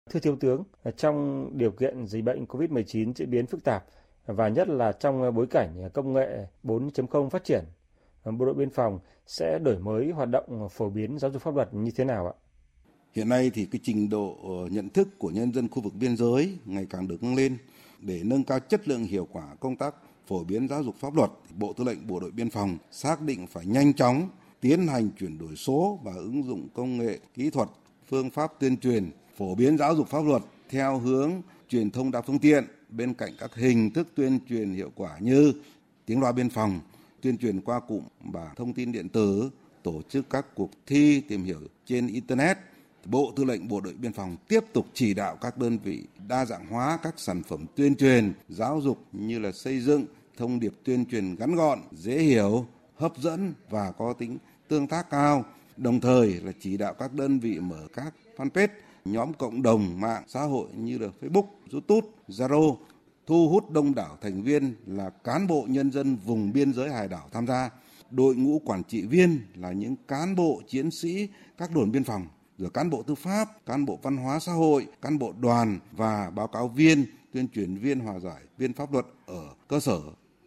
Thưa 0.09 0.19
Thiếu 0.19 0.35
tướng, 0.35 0.63
trong 0.97 1.49
điều 1.57 1.71
kiện 1.71 2.07
dịch 2.07 2.23
bệnh 2.23 2.45
COVID-19 2.45 3.13
diễn 3.15 3.29
biến 3.31 3.47
phức 3.47 3.63
tạp 3.63 3.85
và 4.25 4.47
nhất 4.47 4.67
là 4.67 4.91
trong 4.91 5.21
ờ, 5.21 5.31
bối 5.31 5.47
cảnh 5.47 5.83
ờ, 5.83 5.89
công 5.89 6.13
nghệ 6.13 6.47
4.0 6.63 7.29
phát 7.29 7.43
triển, 7.43 7.63
ờ, 8.23 8.31
Bộ 8.31 8.45
đội 8.45 8.55
Biên 8.55 8.69
phòng 8.69 8.99
sẽ 9.27 9.59
đổi 9.63 9.79
mới 9.79 10.11
hoạt 10.11 10.29
động 10.29 10.69
phổ 10.71 10.89
biến 10.89 11.19
giáo 11.19 11.31
dục 11.31 11.41
pháp 11.41 11.55
luật 11.55 11.73
như 11.73 11.91
thế 11.91 12.05
nào 12.05 12.27
ạ? 12.27 12.33
Hiện 13.13 13.29
nay 13.29 13.51
thì 13.53 13.65
cái 13.65 13.79
trình 13.83 14.09
độ 14.09 14.35
nhận 14.71 14.89
thức 14.89 15.07
của 15.17 15.29
nhân 15.29 15.53
dân 15.53 15.69
khu 15.69 15.81
vực 15.81 15.93
biên 15.99 16.17
giới 16.17 16.57
ngày 16.65 16.87
càng 16.89 17.07
được 17.07 17.23
nâng 17.23 17.35
lên 17.35 17.57
để 17.99 18.21
nâng 18.23 18.43
cao 18.43 18.59
chất 18.59 18.87
lượng 18.87 19.03
hiệu 19.03 19.27
quả 19.31 19.55
công 19.59 19.75
tác 19.75 19.95
phổ 20.27 20.43
biến 20.43 20.67
giáo 20.67 20.83
dục 20.83 20.95
pháp 20.95 21.15
luật. 21.15 21.29
Bộ 21.55 21.73
Tư 21.73 21.83
lệnh 21.83 22.07
Bộ 22.07 22.19
đội 22.19 22.31
Biên 22.31 22.49
phòng 22.49 22.77
xác 22.91 23.21
định 23.21 23.47
phải 23.47 23.65
nhanh 23.65 23.93
chóng 23.93 24.29
tiến 24.61 24.87
hành 24.87 25.09
chuyển 25.19 25.37
đổi 25.37 25.55
số 25.55 25.99
và 26.03 26.13
ứng 26.13 26.43
dụng 26.43 26.67
công 26.73 26.97
nghệ, 26.97 27.19
kỹ 27.33 27.49
thuật, 27.49 27.69
phương 28.09 28.29
pháp 28.29 28.51
tuyên 28.59 28.77
truyền 28.77 29.11
phổ 29.37 29.55
biến 29.55 29.77
giáo 29.77 29.95
dục 29.95 30.07
pháp 30.07 30.25
luật 30.25 30.41
theo 30.69 30.99
hướng 30.99 31.31
truyền 31.69 31.91
thông 31.91 32.11
đa 32.11 32.21
phương 32.21 32.39
tiện 32.39 32.63
bên 32.97 33.13
cạnh 33.13 33.33
các 33.39 33.55
hình 33.55 33.91
thức 33.91 34.07
tuyên 34.15 34.39
truyền 34.49 34.73
hiệu 34.73 34.91
quả 34.95 35.17
như 35.19 35.53
tiếng 36.05 36.21
loa 36.21 36.31
biên 36.31 36.49
phòng, 36.49 36.79
tuyên 37.21 37.37
truyền 37.37 37.61
qua 37.61 37.79
cụm 37.79 38.03
và 38.23 38.51
thông 38.55 38.73
tin 38.73 38.91
điện 38.91 39.09
tử, 39.09 39.49
tổ 39.83 40.01
chức 40.09 40.29
các 40.29 40.45
cuộc 40.55 40.71
thi 40.85 41.21
tìm 41.21 41.43
hiểu 41.43 41.59
trên 41.85 42.07
internet. 42.07 42.57
Bộ 43.05 43.33
Tư 43.35 43.43
lệnh 43.43 43.67
Bộ 43.67 43.81
đội 43.81 43.93
Biên 43.93 44.13
phòng 44.13 44.37
tiếp 44.47 44.63
tục 44.73 44.87
chỉ 44.93 45.13
đạo 45.13 45.35
các 45.41 45.57
đơn 45.57 45.77
vị 45.83 46.03
đa 46.27 46.45
dạng 46.45 46.67
hóa 46.67 46.99
các 47.03 47.13
sản 47.17 47.43
phẩm 47.43 47.65
tuyên 47.75 47.95
truyền, 47.95 48.33
giáo 48.49 48.81
dục 48.81 49.05
như 49.11 49.39
là 49.39 49.51
xây 49.51 49.79
dựng 49.79 50.05
thông 50.37 50.59
điệp 50.59 50.73
tuyên 50.83 51.05
truyền 51.05 51.35
ngắn 51.39 51.55
gọn, 51.55 51.79
dễ 51.91 52.19
hiểu, 52.19 52.65
hấp 52.95 53.17
dẫn 53.17 53.53
và 53.69 53.91
có 53.91 54.13
tính 54.13 54.37
tương 54.67 54.87
tác 54.87 55.09
cao. 55.09 55.45
Đồng 55.77 55.99
thời 55.99 56.33
là 56.33 56.51
chỉ 56.59 56.77
đạo 56.77 56.93
các 56.93 57.13
đơn 57.13 57.39
vị 57.39 57.59
mở 57.59 57.87
các 57.93 58.13
fanpage 58.37 58.67
nhóm 59.05 59.33
cộng 59.33 59.61
đồng 59.61 60.01
mạng 60.01 60.23
xã 60.27 60.41
hội 60.41 60.67
như 60.75 60.97
là 60.97 61.07
Facebook, 61.21 61.45
YouTube, 61.71 62.07
Zalo 62.27 62.77
thu 63.25 63.49
hút 63.49 63.71
đông 63.71 63.95
đảo 63.95 64.17
thành 64.21 64.43
viên 64.43 64.75
là 64.85 65.09
cán 65.09 65.47
bộ 65.47 65.65
nhân 65.69 65.91
dân 65.91 66.15
vùng 66.15 66.53
biên 66.53 66.73
giới 66.73 66.89
hải 66.89 67.07
đảo 67.07 67.29
tham 67.31 67.47
gia. 67.47 67.69
Đội 68.11 68.35
ngũ 68.35 68.59
quản 68.65 68.83
trị 68.83 69.05
viên 69.05 69.39
là 69.55 69.71
những 69.71 69.95
cán 70.07 70.35
bộ 70.35 70.61
chiến 70.67 70.91
sĩ 70.91 71.27
các 71.57 71.71
đồn 71.75 71.91
biên 71.91 72.03
phòng, 72.03 72.27
rồi 72.57 72.69
cán 72.69 72.89
bộ 72.89 73.03
tư 73.03 73.15
pháp, 73.15 73.65
cán 73.65 73.85
bộ 73.85 73.99
văn 74.01 74.17
hóa 74.17 74.39
xã 74.39 74.51
hội, 74.51 74.87
cán 75.01 75.19
bộ 75.19 75.33
đoàn 75.39 75.79
và 75.91 76.29
báo 76.29 76.47
cáo 76.47 76.67
viên, 76.67 77.05
tuyên 77.33 77.47
truyền 77.47 77.75
viên 77.75 77.99
hòa 77.99 78.19
giải, 78.19 78.41
viên 78.57 78.73
pháp 78.73 78.93
luật 78.93 79.05
ở 79.25 79.53
cơ 79.67 79.79
sở 79.79 79.99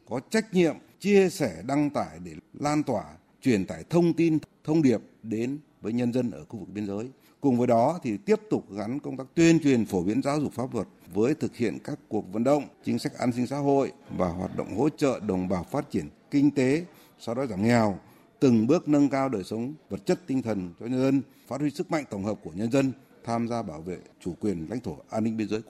có 0.09 0.21
trách 0.31 0.55
nhiệm 0.55 0.77
chia 1.01 1.31
sẻ 1.31 1.63
đăng 1.67 1.91
tải 1.91 2.19
để 2.25 2.33
lan 2.53 2.83
tỏa, 2.83 3.05
truyền 3.43 3.67
tải 3.67 3.85
thông 3.91 4.13
tin, 4.13 4.39
thông 4.65 4.83
điệp 4.83 5.01
đến 5.23 5.59
với 5.81 5.93
nhân 5.93 6.13
dân 6.13 6.31
ở 6.31 6.45
khu 6.45 6.59
vực 6.59 6.69
biên 6.69 6.87
giới. 6.87 7.11
Cùng 7.41 7.59
với 7.59 7.67
đó 7.67 7.99
thì 8.03 8.17
tiếp 8.17 8.41
tục 8.51 8.65
gắn 8.71 9.01
công 9.01 9.17
tác 9.17 9.27
tuyên 9.35 9.61
truyền 9.61 9.87
phổ 9.87 10.03
biến 10.03 10.23
giáo 10.23 10.41
dục 10.41 10.53
pháp 10.53 10.75
luật 10.75 10.87
với 11.15 11.35
thực 11.35 11.57
hiện 11.57 11.79
các 11.85 11.99
cuộc 12.09 12.33
vận 12.33 12.45
động, 12.45 12.65
chính 12.85 12.99
sách 12.99 13.19
an 13.19 13.33
sinh 13.33 13.47
xã 13.47 13.59
hội 13.59 13.93
và 14.17 14.29
hoạt 14.29 14.57
động 14.57 14.77
hỗ 14.77 14.89
trợ 14.89 15.21
đồng 15.21 15.49
bào 15.49 15.65
phát 15.65 15.91
triển 15.91 16.09
kinh 16.31 16.51
tế, 16.51 16.85
sau 17.19 17.35
đó 17.35 17.47
giảm 17.47 17.63
nghèo, 17.63 17.99
từng 18.41 18.67
bước 18.67 18.89
nâng 18.89 19.09
cao 19.09 19.29
đời 19.29 19.45
sống 19.45 19.75
vật 19.91 20.07
chất 20.07 20.21
tinh 20.27 20.43
thần 20.43 20.75
cho 20.81 20.87
nhân 20.87 21.01
dân, 21.01 21.23
phát 21.47 21.61
huy 21.61 21.71
sức 21.71 21.91
mạnh 21.91 22.05
tổng 22.11 22.25
hợp 22.25 22.39
của 22.45 22.51
nhân 22.55 22.71
dân 22.71 22.93
tham 23.25 23.49
gia 23.49 23.63
bảo 23.63 23.81
vệ 23.81 23.99
chủ 24.21 24.35
quyền 24.41 24.67
lãnh 24.71 24.81
thổ 24.81 24.97
an 25.11 25.25
ninh 25.25 25.37
biên 25.37 25.49
giới. 25.49 25.61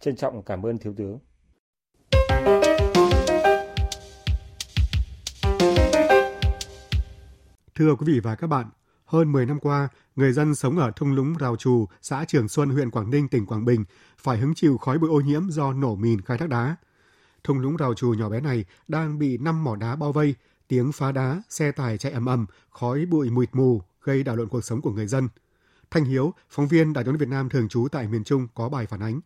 Trân 0.00 0.16
trọng 0.16 0.42
cảm 0.42 0.66
ơn 0.66 0.78
Thiếu 0.78 0.94
tướng. 0.96 1.18
Thưa 7.74 7.94
quý 7.94 8.06
vị 8.06 8.20
và 8.20 8.34
các 8.34 8.46
bạn, 8.46 8.66
hơn 9.12 9.32
10 9.32 9.46
năm 9.46 9.60
qua, 9.60 9.88
người 10.16 10.32
dân 10.32 10.54
sống 10.54 10.78
ở 10.78 10.90
thung 10.96 11.12
lũng 11.12 11.34
Rào 11.36 11.56
Trù, 11.56 11.86
xã 12.02 12.24
Trường 12.24 12.48
Xuân, 12.48 12.70
huyện 12.70 12.90
Quảng 12.90 13.10
Ninh, 13.10 13.28
tỉnh 13.28 13.46
Quảng 13.46 13.64
Bình 13.64 13.84
phải 14.18 14.38
hứng 14.38 14.54
chịu 14.54 14.78
khói 14.78 14.98
bụi 14.98 15.10
ô 15.10 15.20
nhiễm 15.20 15.50
do 15.50 15.72
nổ 15.72 15.96
mìn 15.96 16.20
khai 16.20 16.38
thác 16.38 16.48
đá. 16.48 16.76
thung 17.44 17.58
lũng 17.58 17.76
rào 17.76 17.94
trù 17.94 18.14
nhỏ 18.18 18.28
bé 18.28 18.40
này 18.40 18.64
đang 18.88 19.18
bị 19.18 19.38
năm 19.38 19.64
mỏ 19.64 19.76
đá 19.76 19.96
bao 19.96 20.12
vây, 20.12 20.34
tiếng 20.68 20.92
phá 20.92 21.12
đá, 21.12 21.42
xe 21.48 21.72
tải 21.72 21.98
chạy 21.98 22.12
ầm 22.12 22.26
ầm, 22.26 22.46
khói 22.70 23.06
bụi 23.06 23.30
mịt 23.30 23.48
mù 23.52 23.82
gây 24.02 24.22
đảo 24.22 24.36
lộn 24.36 24.48
cuộc 24.48 24.64
sống 24.64 24.80
của 24.80 24.92
người 24.92 25.06
dân. 25.06 25.28
Thanh 25.90 26.04
Hiếu, 26.04 26.34
phóng 26.50 26.68
viên 26.68 26.92
Đài 26.92 27.04
tiếng 27.04 27.16
Việt 27.16 27.28
Nam 27.28 27.48
thường 27.48 27.68
trú 27.68 27.88
tại 27.92 28.08
miền 28.08 28.24
Trung 28.24 28.48
có 28.54 28.68
bài 28.68 28.86
phản 28.86 29.00
ánh. 29.00 29.20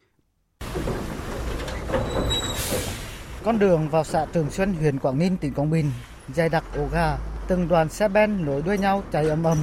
Con 3.44 3.58
đường 3.58 3.88
vào 3.88 4.04
xã 4.04 4.26
Trường 4.32 4.50
Xuân, 4.50 4.74
huyện 4.74 4.98
Quảng 4.98 5.18
Ninh, 5.18 5.36
tỉnh 5.36 5.54
Quảng 5.54 5.70
Bình, 5.70 5.90
dài 6.34 6.48
đặc 6.48 6.64
ổ 6.76 6.88
gà, 6.92 7.18
từng 7.48 7.68
đoàn 7.68 7.88
xe 7.88 8.08
ben 8.08 8.44
nối 8.44 8.62
đuôi 8.62 8.78
nhau 8.78 9.02
chạy 9.12 9.28
ầm 9.28 9.44
ầm, 9.44 9.58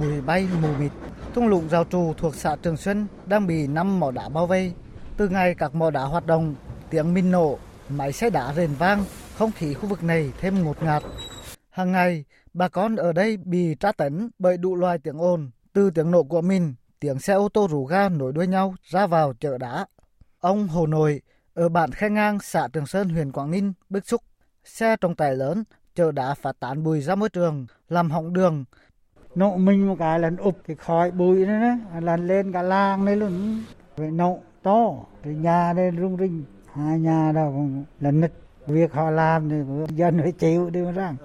bụi 0.00 0.20
bay 0.20 0.48
mù 0.62 0.68
mịt. 0.78 0.92
Thung 1.34 1.46
lũng 1.46 1.68
rào 1.68 1.84
trù 1.84 2.14
thuộc 2.16 2.34
xã 2.34 2.56
Trường 2.62 2.76
Xuân 2.76 3.06
đang 3.26 3.46
bị 3.46 3.66
năm 3.66 4.00
mỏ 4.00 4.10
đá 4.10 4.28
bao 4.28 4.46
vây. 4.46 4.72
Từ 5.16 5.28
ngày 5.28 5.54
các 5.54 5.74
mỏ 5.74 5.90
đá 5.90 6.02
hoạt 6.02 6.26
động, 6.26 6.54
tiếng 6.90 7.14
minh 7.14 7.30
nổ, 7.30 7.58
máy 7.88 8.12
xe 8.12 8.30
đá 8.30 8.54
rền 8.54 8.70
vang, 8.78 9.04
không 9.38 9.52
khí 9.52 9.74
khu 9.74 9.88
vực 9.88 10.02
này 10.02 10.32
thêm 10.40 10.64
ngột 10.64 10.82
ngạt. 10.82 11.02
Hàng 11.70 11.92
ngày, 11.92 12.24
bà 12.54 12.68
con 12.68 12.96
ở 12.96 13.12
đây 13.12 13.36
bị 13.36 13.74
tra 13.80 13.92
tấn 13.92 14.30
bởi 14.38 14.56
đủ 14.56 14.76
loài 14.76 14.98
tiếng 14.98 15.18
ồn, 15.18 15.50
từ 15.72 15.90
tiếng 15.90 16.10
nổ 16.10 16.22
của 16.22 16.42
mình, 16.42 16.74
tiếng 17.00 17.18
xe 17.18 17.34
ô 17.34 17.48
tô 17.48 17.68
rủ 17.70 17.84
ga 17.84 18.08
nối 18.08 18.32
đuôi 18.32 18.46
nhau 18.46 18.74
ra 18.84 19.06
vào 19.06 19.32
chợ 19.40 19.58
đá. 19.58 19.86
Ông 20.40 20.68
Hồ 20.68 20.86
Nội 20.86 21.20
ở 21.54 21.68
bản 21.68 21.90
Khe 21.92 22.08
Ngang, 22.08 22.38
xã 22.40 22.68
Trường 22.72 22.86
Sơn, 22.86 23.08
huyện 23.08 23.32
Quảng 23.32 23.50
Ninh 23.50 23.72
bức 23.88 24.08
xúc 24.08 24.22
xe 24.64 24.96
trọng 24.96 25.16
tải 25.16 25.36
lớn 25.36 25.64
chở 25.94 26.12
đá 26.12 26.34
phát 26.34 26.60
tán 26.60 26.82
bụi 26.82 27.00
ra 27.00 27.14
môi 27.14 27.28
trường, 27.28 27.66
làm 27.88 28.10
hỏng 28.10 28.32
đường. 28.32 28.64
Nộ 29.34 29.56
mình 29.56 29.88
một 29.88 29.96
cái 29.98 30.18
lần 30.18 30.36
ụp 30.36 30.58
thì 30.66 30.74
khói 30.74 31.10
bụi 31.10 31.46
nữa 31.46 31.60
đấy, 31.60 32.00
lần 32.00 32.26
lên 32.26 32.52
cả 32.52 32.62
làng 32.62 33.04
đấy 33.04 33.16
luôn. 33.16 33.64
Vậy 33.96 34.10
nộ 34.10 34.38
to, 34.62 34.94
thì 35.22 35.34
nhà 35.34 35.72
đây 35.76 35.90
rung 36.00 36.16
rinh, 36.16 36.44
hai 36.74 36.98
nhà 36.98 37.32
đâu 37.34 37.68
lần 38.00 38.20
nứt. 38.20 38.32
Việc 38.66 38.92
họ 38.92 39.10
làm 39.10 39.48
thì 39.48 39.56
dân 39.96 40.20
phải 40.22 40.32
chịu 40.32 40.70
đi 40.70 40.80
mà 40.80 40.90
rằng. 40.92 41.16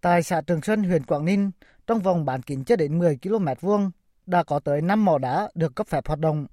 Tại 0.00 0.22
xã 0.22 0.40
Trường 0.40 0.62
Xuân, 0.62 0.82
huyện 0.82 1.04
Quảng 1.04 1.24
Ninh, 1.24 1.50
trong 1.86 2.00
vòng 2.00 2.24
bán 2.24 2.42
kính 2.42 2.64
chưa 2.64 2.76
đến 2.76 2.98
10 2.98 3.18
km 3.22 3.46
vuông, 3.60 3.90
đã 4.26 4.42
có 4.42 4.60
tới 4.60 4.80
5 4.80 5.04
mỏ 5.04 5.18
đá 5.18 5.48
được 5.54 5.74
cấp 5.74 5.86
phép 5.86 6.06
hoạt 6.06 6.20
động. 6.20 6.46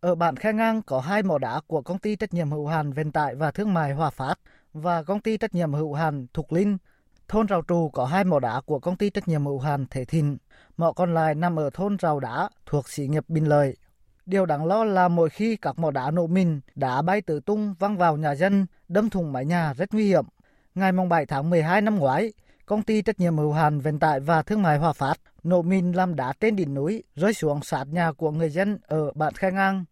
Ở 0.00 0.14
bản 0.14 0.36
Khe 0.36 0.52
Ngang 0.52 0.82
có 0.82 1.00
hai 1.00 1.22
mỏ 1.22 1.38
đá 1.38 1.60
của 1.66 1.82
công 1.82 1.98
ty 1.98 2.16
trách 2.16 2.34
nhiệm 2.34 2.50
hữu 2.50 2.66
hạn 2.66 2.92
vận 2.92 3.12
tải 3.12 3.34
và 3.34 3.50
thương 3.50 3.74
mại 3.74 3.92
Hòa 3.92 4.10
Phát 4.10 4.34
và 4.72 5.02
công 5.02 5.20
ty 5.20 5.36
trách 5.36 5.54
nhiệm 5.54 5.72
hữu 5.72 5.94
hạn 5.94 6.26
Thục 6.34 6.52
Linh. 6.52 6.78
Thôn 7.28 7.46
Rào 7.46 7.62
Trù 7.68 7.90
có 7.92 8.04
hai 8.04 8.24
mỏ 8.24 8.40
đá 8.40 8.60
của 8.60 8.78
công 8.78 8.96
ty 8.96 9.10
trách 9.10 9.28
nhiệm 9.28 9.46
hữu 9.46 9.58
hạn 9.58 9.86
Thể 9.90 10.04
Thịnh. 10.04 10.38
Mỏ 10.76 10.92
còn 10.92 11.14
lại 11.14 11.34
nằm 11.34 11.58
ở 11.58 11.70
thôn 11.70 11.96
Rào 11.96 12.20
Đá 12.20 12.48
thuộc 12.66 12.88
xí 12.88 13.06
nghiệp 13.06 13.24
Bình 13.28 13.48
Lợi. 13.48 13.76
Điều 14.26 14.46
đáng 14.46 14.66
lo 14.66 14.84
là 14.84 15.08
mỗi 15.08 15.30
khi 15.30 15.56
các 15.56 15.78
mỏ 15.78 15.90
đá 15.90 16.10
nổ 16.10 16.26
mình, 16.26 16.60
đá 16.74 17.02
bay 17.02 17.20
tứ 17.20 17.40
tung 17.40 17.74
văng 17.78 17.96
vào 17.96 18.16
nhà 18.16 18.34
dân, 18.34 18.66
đâm 18.88 19.10
thủng 19.10 19.32
mái 19.32 19.44
nhà 19.44 19.72
rất 19.74 19.94
nguy 19.94 20.06
hiểm. 20.06 20.24
Ngày 20.74 20.92
7 20.92 21.26
tháng 21.26 21.50
12 21.50 21.80
năm 21.80 21.98
ngoái, 21.98 22.32
công 22.66 22.82
ty 22.82 23.02
trách 23.02 23.20
nhiệm 23.20 23.36
hữu 23.36 23.52
hạn 23.52 23.80
vận 23.80 23.98
tải 23.98 24.20
và 24.20 24.42
thương 24.42 24.62
mại 24.62 24.78
Hòa 24.78 24.92
Phát 24.92 25.20
nổ 25.42 25.62
mìn 25.62 25.92
làm 25.92 26.16
đá 26.16 26.32
trên 26.40 26.56
đỉnh 26.56 26.74
núi 26.74 27.02
rơi 27.14 27.34
xuống 27.34 27.62
sát 27.62 27.84
nhà 27.90 28.12
của 28.12 28.30
người 28.30 28.50
dân 28.50 28.78
ở 28.82 29.12
bản 29.14 29.34
Khai 29.34 29.52
Ngang. 29.52 29.84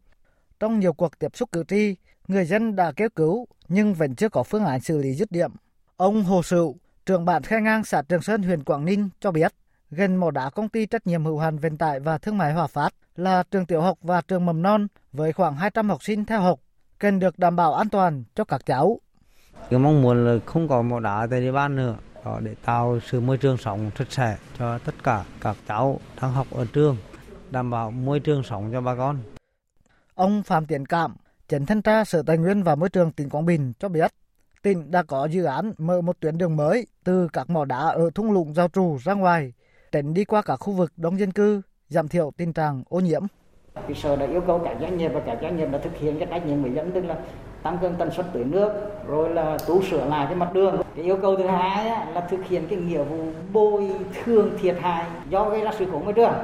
Trong 0.61 0.81
nhiều 0.81 0.93
cuộc 0.93 1.19
tiếp 1.19 1.37
xúc 1.37 1.53
cử 1.53 1.65
tri, 1.69 1.97
người 2.29 2.45
dân 2.45 2.77
đã 2.77 2.93
kêu 2.93 3.09
cứu 3.17 3.47
nhưng 3.69 3.95
vẫn 3.95 4.15
chưa 4.15 4.29
có 4.29 4.43
phương 4.43 4.65
án 4.65 4.81
xử 4.81 4.99
lý 4.99 5.15
dứt 5.15 5.33
điểm. 5.33 5.53
Ông 5.97 6.25
Hồ 6.25 6.43
Sửu, 6.43 6.77
trưởng 7.07 7.25
bản 7.25 7.43
Khai 7.43 7.61
Ngang 7.63 7.85
xã 7.85 8.03
Trường 8.03 8.23
Sơn 8.23 8.43
huyện 8.43 8.65
Quảng 8.65 8.85
Ninh 8.85 9.09
cho 9.21 9.31
biết, 9.31 9.53
gần 9.91 10.17
mỏ 10.17 10.31
đá 10.31 10.51
công 10.51 10.69
ty 10.69 10.87
trách 10.87 11.07
nhiệm 11.07 11.25
hữu 11.25 11.39
hạn 11.39 11.59
vận 11.59 11.79
tải 11.79 12.01
và 12.01 12.19
thương 12.19 12.39
mại 12.39 12.53
Hòa 12.53 12.67
Phát 12.67 12.95
là 13.17 13.43
trường 13.51 13.67
tiểu 13.67 13.81
học 13.81 13.99
và 14.03 14.21
trường 14.21 14.47
mầm 14.47 14.63
non 14.63 14.87
với 15.13 15.33
khoảng 15.33 15.57
200 15.57 15.89
học 15.89 16.03
sinh 16.03 16.25
theo 16.25 16.41
học 16.41 16.61
cần 16.99 17.19
được 17.19 17.39
đảm 17.39 17.57
bảo 17.57 17.75
an 17.75 17.89
toàn 17.89 18.25
cho 18.35 18.45
các 18.45 18.67
cháu. 18.67 19.01
Tôi 19.71 19.81
mong 19.81 20.03
muốn 20.03 20.25
là 20.25 20.39
không 20.47 20.69
có 20.69 20.83
mỏ 20.83 21.01
đá 21.01 21.27
tại 21.31 21.41
địa 21.41 21.53
bàn 21.53 21.77
nữa 21.77 21.97
đó 22.25 22.41
để 22.43 22.55
tạo 22.65 22.99
sự 23.07 23.21
môi 23.21 23.39
trường 23.39 23.57
sống 23.57 23.91
sạch 23.99 24.07
sẽ 24.11 24.37
cho 24.59 24.79
tất 24.79 24.95
cả 25.03 25.25
các 25.41 25.57
cháu 25.69 26.01
đang 26.23 26.33
học 26.33 26.47
ở 26.51 26.67
trường, 26.73 26.97
đảm 27.51 27.71
bảo 27.71 27.91
môi 27.91 28.21
trường 28.21 28.43
sống 28.43 28.71
cho 28.73 28.81
bà 28.81 28.95
con. 28.95 29.19
Ông 30.15 30.43
Phạm 30.43 30.67
Tiến 30.67 30.87
Cảm, 30.87 31.17
Chánh 31.49 31.67
thanh 31.67 31.83
tra 31.83 32.05
Sở 32.05 32.23
Tài 32.23 32.39
nguyên 32.39 32.63
và 32.63 32.75
Môi 32.75 32.89
trường 32.89 33.13
tỉnh 33.13 33.31
Quảng 33.31 33.47
Bình 33.47 33.73
cho 33.79 33.89
biết, 33.89 34.13
tỉnh 34.65 34.91
đã 34.91 35.03
có 35.03 35.25
dự 35.25 35.45
án 35.45 35.73
mở 35.79 36.01
một 36.01 36.17
tuyến 36.21 36.39
đường 36.39 36.57
mới 36.57 36.87
từ 37.05 37.29
các 37.33 37.51
mỏ 37.51 37.65
đá 37.65 37.79
ở 37.79 38.11
thung 38.15 38.33
lũng 38.33 38.55
giao 38.55 38.69
trù 38.69 38.99
ra 39.05 39.15
ngoài, 39.15 39.53
tỉnh 39.91 40.15
đi 40.15 40.25
qua 40.25 40.43
các 40.43 40.57
khu 40.57 40.73
vực 40.73 40.93
đông 40.97 41.19
dân 41.19 41.33
cư, 41.33 41.61
giảm 41.89 42.09
thiểu 42.09 42.31
tình 42.37 42.53
trạng 42.53 42.83
ô 42.89 43.01
nhiễm. 43.01 43.23
Thì 43.89 43.95
sở 43.95 44.17
đã 44.17 44.27
yêu 44.27 44.41
cầu 44.41 44.61
các 44.65 44.77
doanh 44.81 44.99
nghiệp 44.99 45.11
và 45.15 45.21
các 45.27 45.39
doanh 45.43 45.57
nghiệp 45.57 45.69
đã 45.73 45.79
thực 45.79 45.97
hiện 45.97 46.19
cái 46.19 46.29
trách 46.31 46.47
nhiệm 46.47 46.63
người 46.63 46.71
dân 46.71 46.93
tức 46.93 47.05
là 47.05 47.17
tăng 47.63 47.79
cường 47.79 47.95
tần 47.99 48.11
suất 48.11 48.27
tưới 48.33 48.45
nước 48.45 48.73
rồi 49.07 49.29
là 49.29 49.59
tu 49.67 49.83
sửa 49.83 50.05
lại 50.05 50.27
cái 50.27 50.35
mặt 50.35 50.53
đường. 50.53 50.83
Cái 50.97 51.05
yêu 51.05 51.19
cầu 51.23 51.37
thứ 51.37 51.47
hai 51.47 51.85
là 52.15 52.27
thực 52.31 52.45
hiện 52.45 52.67
cái 52.69 52.79
nghĩa 52.79 53.03
vụ 53.03 53.27
bồi 53.53 53.91
thường 54.25 54.51
thiệt 54.61 54.77
hại 54.81 55.05
do 55.29 55.51
gây 55.51 55.61
ra 55.61 55.71
sự 55.79 55.87
cố 55.93 55.99
môi 55.99 56.13
trường. 56.13 56.35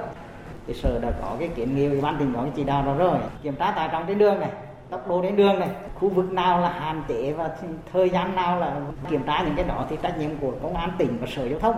Thì 0.66 0.74
sở 0.74 0.98
đã 1.02 1.10
có 1.22 1.36
cái 1.38 1.48
kiến 1.48 1.76
nghị 1.76 1.86
ủy 1.86 2.00
ban 2.00 2.18
tỉnh 2.18 2.32
có 2.34 2.42
cái 2.42 2.52
chỉ 2.56 2.64
đạo 2.64 2.86
đó 2.86 2.94
rồi 2.94 3.18
kiểm 3.42 3.54
tra 3.56 3.70
tải 3.70 3.88
trọng 3.92 4.04
trên 4.06 4.18
đường 4.18 4.40
này 4.40 4.50
tốc 4.90 5.08
độ 5.08 5.22
trên 5.22 5.36
đường 5.36 5.58
này 5.58 5.70
khu 5.94 6.08
vực 6.08 6.32
nào 6.32 6.60
là 6.60 6.72
hạn 6.72 7.02
chế 7.08 7.32
và 7.32 7.50
thời 7.92 8.10
gian 8.10 8.34
nào 8.34 8.60
là 8.60 8.80
kiểm 9.10 9.22
tra 9.26 9.42
những 9.44 9.56
cái 9.56 9.64
đó 9.64 9.86
thì 9.90 9.96
trách 10.02 10.18
nhiệm 10.18 10.30
của 10.40 10.52
công 10.62 10.76
an 10.76 10.90
tỉnh 10.98 11.18
và 11.20 11.26
sở 11.36 11.48
giao 11.48 11.58
thông 11.60 11.74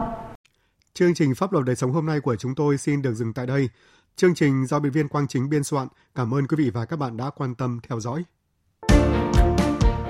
Chương 0.95 1.15
trình 1.15 1.35
Pháp 1.35 1.53
luật 1.53 1.65
đời 1.65 1.77
sống 1.77 1.93
hôm 1.93 2.07
nay 2.07 2.21
của 2.21 2.37
chúng 2.37 2.55
tôi 2.55 2.79
xin 2.79 3.03
được 3.03 3.15
dừng 3.15 3.33
tại 3.33 3.47
đây. 3.47 3.69
Chương 4.17 4.35
trình 4.35 4.67
do 4.67 4.79
biên 4.79 4.93
viên 4.93 5.09
Quang 5.09 5.29
Chính 5.29 5.49
biên 5.49 5.65
soạn. 5.65 5.89
Cảm 6.15 6.35
ơn 6.35 6.47
quý 6.47 6.57
vị 6.59 6.71
và 6.71 6.85
các 6.85 6.99
bạn 6.99 7.17
đã 7.17 7.31
quan 7.37 7.55
tâm 7.55 7.81
theo 7.89 8.01
dõi. 8.01 8.25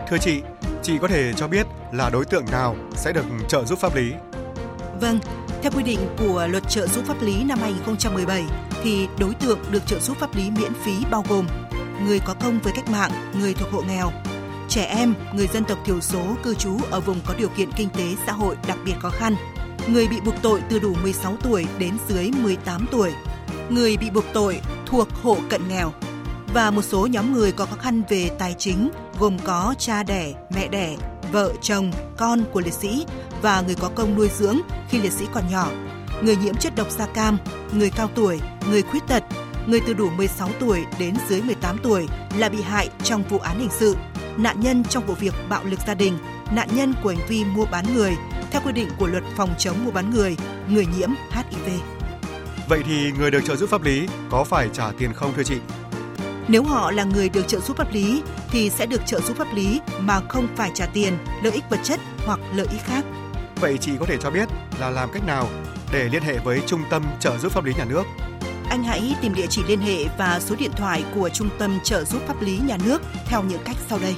Thưa 0.09 0.19
chị, 0.21 0.43
chị 0.83 0.99
có 0.99 1.09
thể 1.09 1.33
cho 1.37 1.49
biết 1.49 1.67
là 1.93 2.11
đối 2.11 2.25
tượng 2.25 2.45
nào 2.53 2.77
sẽ 2.93 3.13
được 3.13 3.25
trợ 3.49 3.65
giúp 3.65 3.79
pháp 3.79 3.97
lý? 3.97 4.13
Vâng, 5.01 5.19
theo 5.63 5.73
quy 5.77 5.83
định 5.83 5.99
của 6.19 6.47
Luật 6.51 6.63
trợ 6.69 6.87
giúp 6.87 7.05
pháp 7.05 7.23
lý 7.23 7.45
năm 7.45 7.59
2017 7.59 8.45
thì 8.83 9.09
đối 9.21 9.35
tượng 9.35 9.59
được 9.71 9.87
trợ 9.87 9.99
giúp 9.99 10.17
pháp 10.17 10.37
lý 10.37 10.51
miễn 10.51 10.73
phí 10.75 10.93
bao 11.11 11.25
gồm 11.29 11.47
người 12.05 12.21
có 12.21 12.35
công 12.35 12.59
với 12.59 12.73
cách 12.77 12.91
mạng, 12.91 13.11
người 13.41 13.55
thuộc 13.55 13.73
hộ 13.73 13.83
nghèo, 13.83 14.13
trẻ 14.69 14.85
em, 14.85 15.15
người 15.35 15.47
dân 15.47 15.65
tộc 15.65 15.79
thiểu 15.85 16.01
số 16.01 16.23
cư 16.43 16.55
trú 16.55 16.79
ở 16.91 17.01
vùng 17.01 17.21
có 17.27 17.35
điều 17.39 17.49
kiện 17.49 17.73
kinh 17.77 17.89
tế 17.89 18.05
xã 18.27 18.33
hội 18.33 18.57
đặc 18.69 18.79
biệt 18.85 18.95
khó 19.01 19.11
khăn, 19.11 19.37
người 19.89 20.09
bị 20.09 20.21
buộc 20.25 20.35
tội 20.43 20.61
từ 20.69 20.79
đủ 20.79 20.95
16 21.03 21.37
tuổi 21.43 21.67
đến 21.79 21.97
dưới 22.09 22.31
18 22.43 22.87
tuổi, 22.91 23.13
người 23.71 23.97
bị 23.97 24.11
buộc 24.11 24.25
tội 24.33 24.61
thuộc 24.87 25.09
hộ 25.23 25.37
cận 25.51 25.69
nghèo. 25.69 25.93
Và 26.55 26.71
một 26.71 26.83
số 26.83 27.07
nhóm 27.07 27.33
người 27.33 27.53
có 27.53 27.67
khó 27.67 27.77
khăn 27.77 28.03
về 28.09 28.31
tài 28.39 28.55
chính 28.59 28.91
gồm 29.19 29.39
có 29.39 29.75
cha 29.79 30.03
đẻ, 30.03 30.33
mẹ 30.55 30.69
đẻ, 30.69 30.97
vợ, 31.33 31.53
chồng, 31.63 31.93
con 32.17 32.45
của 32.53 32.61
liệt 32.61 32.75
sĩ 32.75 33.07
và 33.43 33.61
người 33.61 33.75
có 33.75 33.91
công 33.95 34.15
nuôi 34.17 34.29
dưỡng 34.39 34.61
khi 34.89 34.99
liệt 34.99 35.13
sĩ 35.13 35.25
còn 35.33 35.45
nhỏ, 35.51 35.69
người 36.23 36.37
nhiễm 36.37 36.55
chất 36.55 36.77
độc 36.77 36.91
da 36.91 37.07
cam, 37.07 37.39
người 37.73 37.91
cao 37.91 38.09
tuổi, 38.15 38.41
người 38.71 38.83
khuyết 38.83 39.03
tật, 39.09 39.23
người 39.67 39.81
từ 39.87 39.93
đủ 39.93 40.11
16 40.11 40.49
tuổi 40.61 40.85
đến 40.99 41.15
dưới 41.29 41.43
18 41.43 41.79
tuổi 41.83 42.07
là 42.39 42.49
bị 42.49 42.63
hại 42.63 42.89
trong 43.05 43.23
vụ 43.23 43.39
án 43.39 43.59
hình 43.59 43.71
sự, 43.79 43.97
nạn 44.37 44.61
nhân 44.61 44.85
trong 44.85 45.07
vụ 45.07 45.15
việc 45.15 45.35
bạo 45.49 45.65
lực 45.65 45.79
gia 45.87 45.95
đình, 45.95 46.19
nạn 46.53 46.69
nhân 46.75 46.95
của 47.03 47.09
hành 47.09 47.29
vi 47.29 47.45
mua 47.45 47.65
bán 47.65 47.95
người 47.95 48.17
theo 48.51 48.63
quy 48.65 48.73
định 48.73 48.89
của 48.99 49.07
luật 49.07 49.23
phòng 49.37 49.55
chống 49.59 49.85
mua 49.85 49.91
bán 49.91 50.11
người, 50.11 50.37
người 50.69 50.87
nhiễm 50.99 51.11
HIV. 51.31 51.69
Vậy 52.69 52.83
thì 52.87 53.13
người 53.19 53.31
được 53.31 53.45
trợ 53.45 53.57
giúp 53.57 53.71
pháp 53.71 53.83
lý 53.83 54.09
có 54.31 54.45
phải 54.45 54.69
trả 54.73 54.91
tiền 54.99 55.13
không 55.13 55.33
thưa 55.37 55.43
chị? 55.43 55.57
Nếu 56.49 56.63
họ 56.63 56.91
là 56.91 57.05
người 57.05 57.29
được 57.29 57.49
trợ 57.49 57.61
giúp 57.61 57.77
pháp 57.77 57.93
lý 57.93 58.23
thì 58.51 58.71
sẽ 58.71 58.87
được 58.87 59.07
trợ 59.07 59.21
giúp 59.21 59.37
pháp 59.37 59.55
lý 59.55 59.81
mà 60.01 60.21
không 60.29 60.49
phải 60.57 60.71
trả 60.75 60.87
tiền, 60.87 61.19
lợi 61.43 61.53
ích 61.53 61.65
vật 61.71 61.81
chất 61.83 62.01
hoặc 62.27 62.41
lợi 62.55 62.67
ích 62.73 62.83
khác. 62.85 63.05
Vậy 63.61 63.79
chị 63.81 63.93
có 64.01 64.07
thể 64.07 64.17
cho 64.17 64.31
biết 64.31 64.49
là 64.81 64.91
làm 64.91 65.09
cách 65.13 65.27
nào 65.27 65.49
để 65.93 66.09
liên 66.09 66.23
hệ 66.23 66.39
với 66.39 66.61
Trung 66.67 66.83
tâm 66.91 67.05
trợ 67.21 67.39
giúp 67.39 67.53
pháp 67.53 67.65
lý 67.65 67.75
nhà 67.75 67.85
nước? 67.85 68.03
Anh 68.73 68.85
hãy 68.85 69.17
tìm 69.21 69.35
địa 69.35 69.47
chỉ 69.51 69.63
liên 69.69 69.81
hệ 69.81 70.05
và 70.19 70.41
số 70.41 70.55
điện 70.59 70.71
thoại 70.77 71.05
của 71.15 71.29
Trung 71.29 71.49
tâm 71.59 71.79
trợ 71.85 72.05
giúp 72.05 72.23
pháp 72.27 72.43
lý 72.43 72.59
nhà 72.67 72.77
nước 72.85 73.03
theo 73.27 73.43
những 73.43 73.61
cách 73.65 73.77
sau 73.89 73.99
đây. 73.99 74.15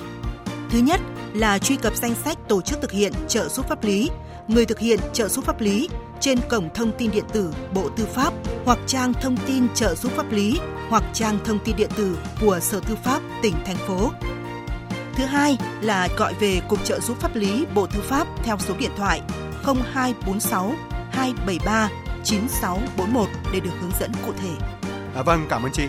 Thứ 0.71 0.79
nhất 0.79 1.01
là 1.33 1.59
truy 1.59 1.77
cập 1.77 1.97
danh 1.97 2.15
sách 2.15 2.39
tổ 2.49 2.61
chức 2.63 2.81
thực 2.83 2.91
hiện 2.93 3.13
trợ 3.29 3.49
giúp 3.49 3.69
pháp 3.69 3.85
lý, 3.85 4.11
người 4.49 4.67
thực 4.67 4.79
hiện 4.79 5.01
trợ 5.13 5.29
giúp 5.29 5.45
pháp 5.45 5.61
lý 5.61 5.89
trên 6.21 6.39
cổng 6.51 6.69
thông 6.75 6.93
tin 6.99 7.11
điện 7.11 7.25
tử 7.33 7.55
Bộ 7.75 7.89
Tư 7.97 8.07
pháp 8.15 8.33
hoặc 8.65 8.79
trang 8.87 9.13
thông 9.15 9.37
tin 9.37 9.69
trợ 9.75 9.95
giúp 9.95 10.13
pháp 10.17 10.33
lý 10.33 10.59
hoặc 10.89 11.05
trang 11.13 11.39
thông 11.45 11.59
tin 11.65 11.77
điện 11.77 11.91
tử 11.97 12.19
của 12.41 12.61
Sở 12.61 12.81
Tư 12.81 12.97
pháp 13.05 13.21
tỉnh 13.43 13.55
thành 13.67 13.77
phố. 13.77 14.11
Thứ 15.15 15.25
hai 15.25 15.59
là 15.81 16.09
gọi 16.17 16.35
về 16.35 16.61
Cục 16.69 16.85
trợ 16.85 17.01
giúp 17.01 17.21
pháp 17.21 17.37
lý 17.37 17.67
Bộ 17.75 17.87
Tư 17.87 18.01
pháp 18.03 18.27
theo 18.45 18.59
số 18.59 18.75
điện 18.79 18.91
thoại 18.97 19.21
0246 19.65 20.75
273 21.11 22.04
9641 22.25 23.29
để 23.53 23.61
được 23.61 23.71
hướng 23.81 23.93
dẫn 24.01 24.13
cụ 24.27 24.33
thể. 24.43 24.51
À, 25.15 25.23
vâng, 25.23 25.47
cảm 25.51 25.63
ơn 25.63 25.73
chị. 25.73 25.89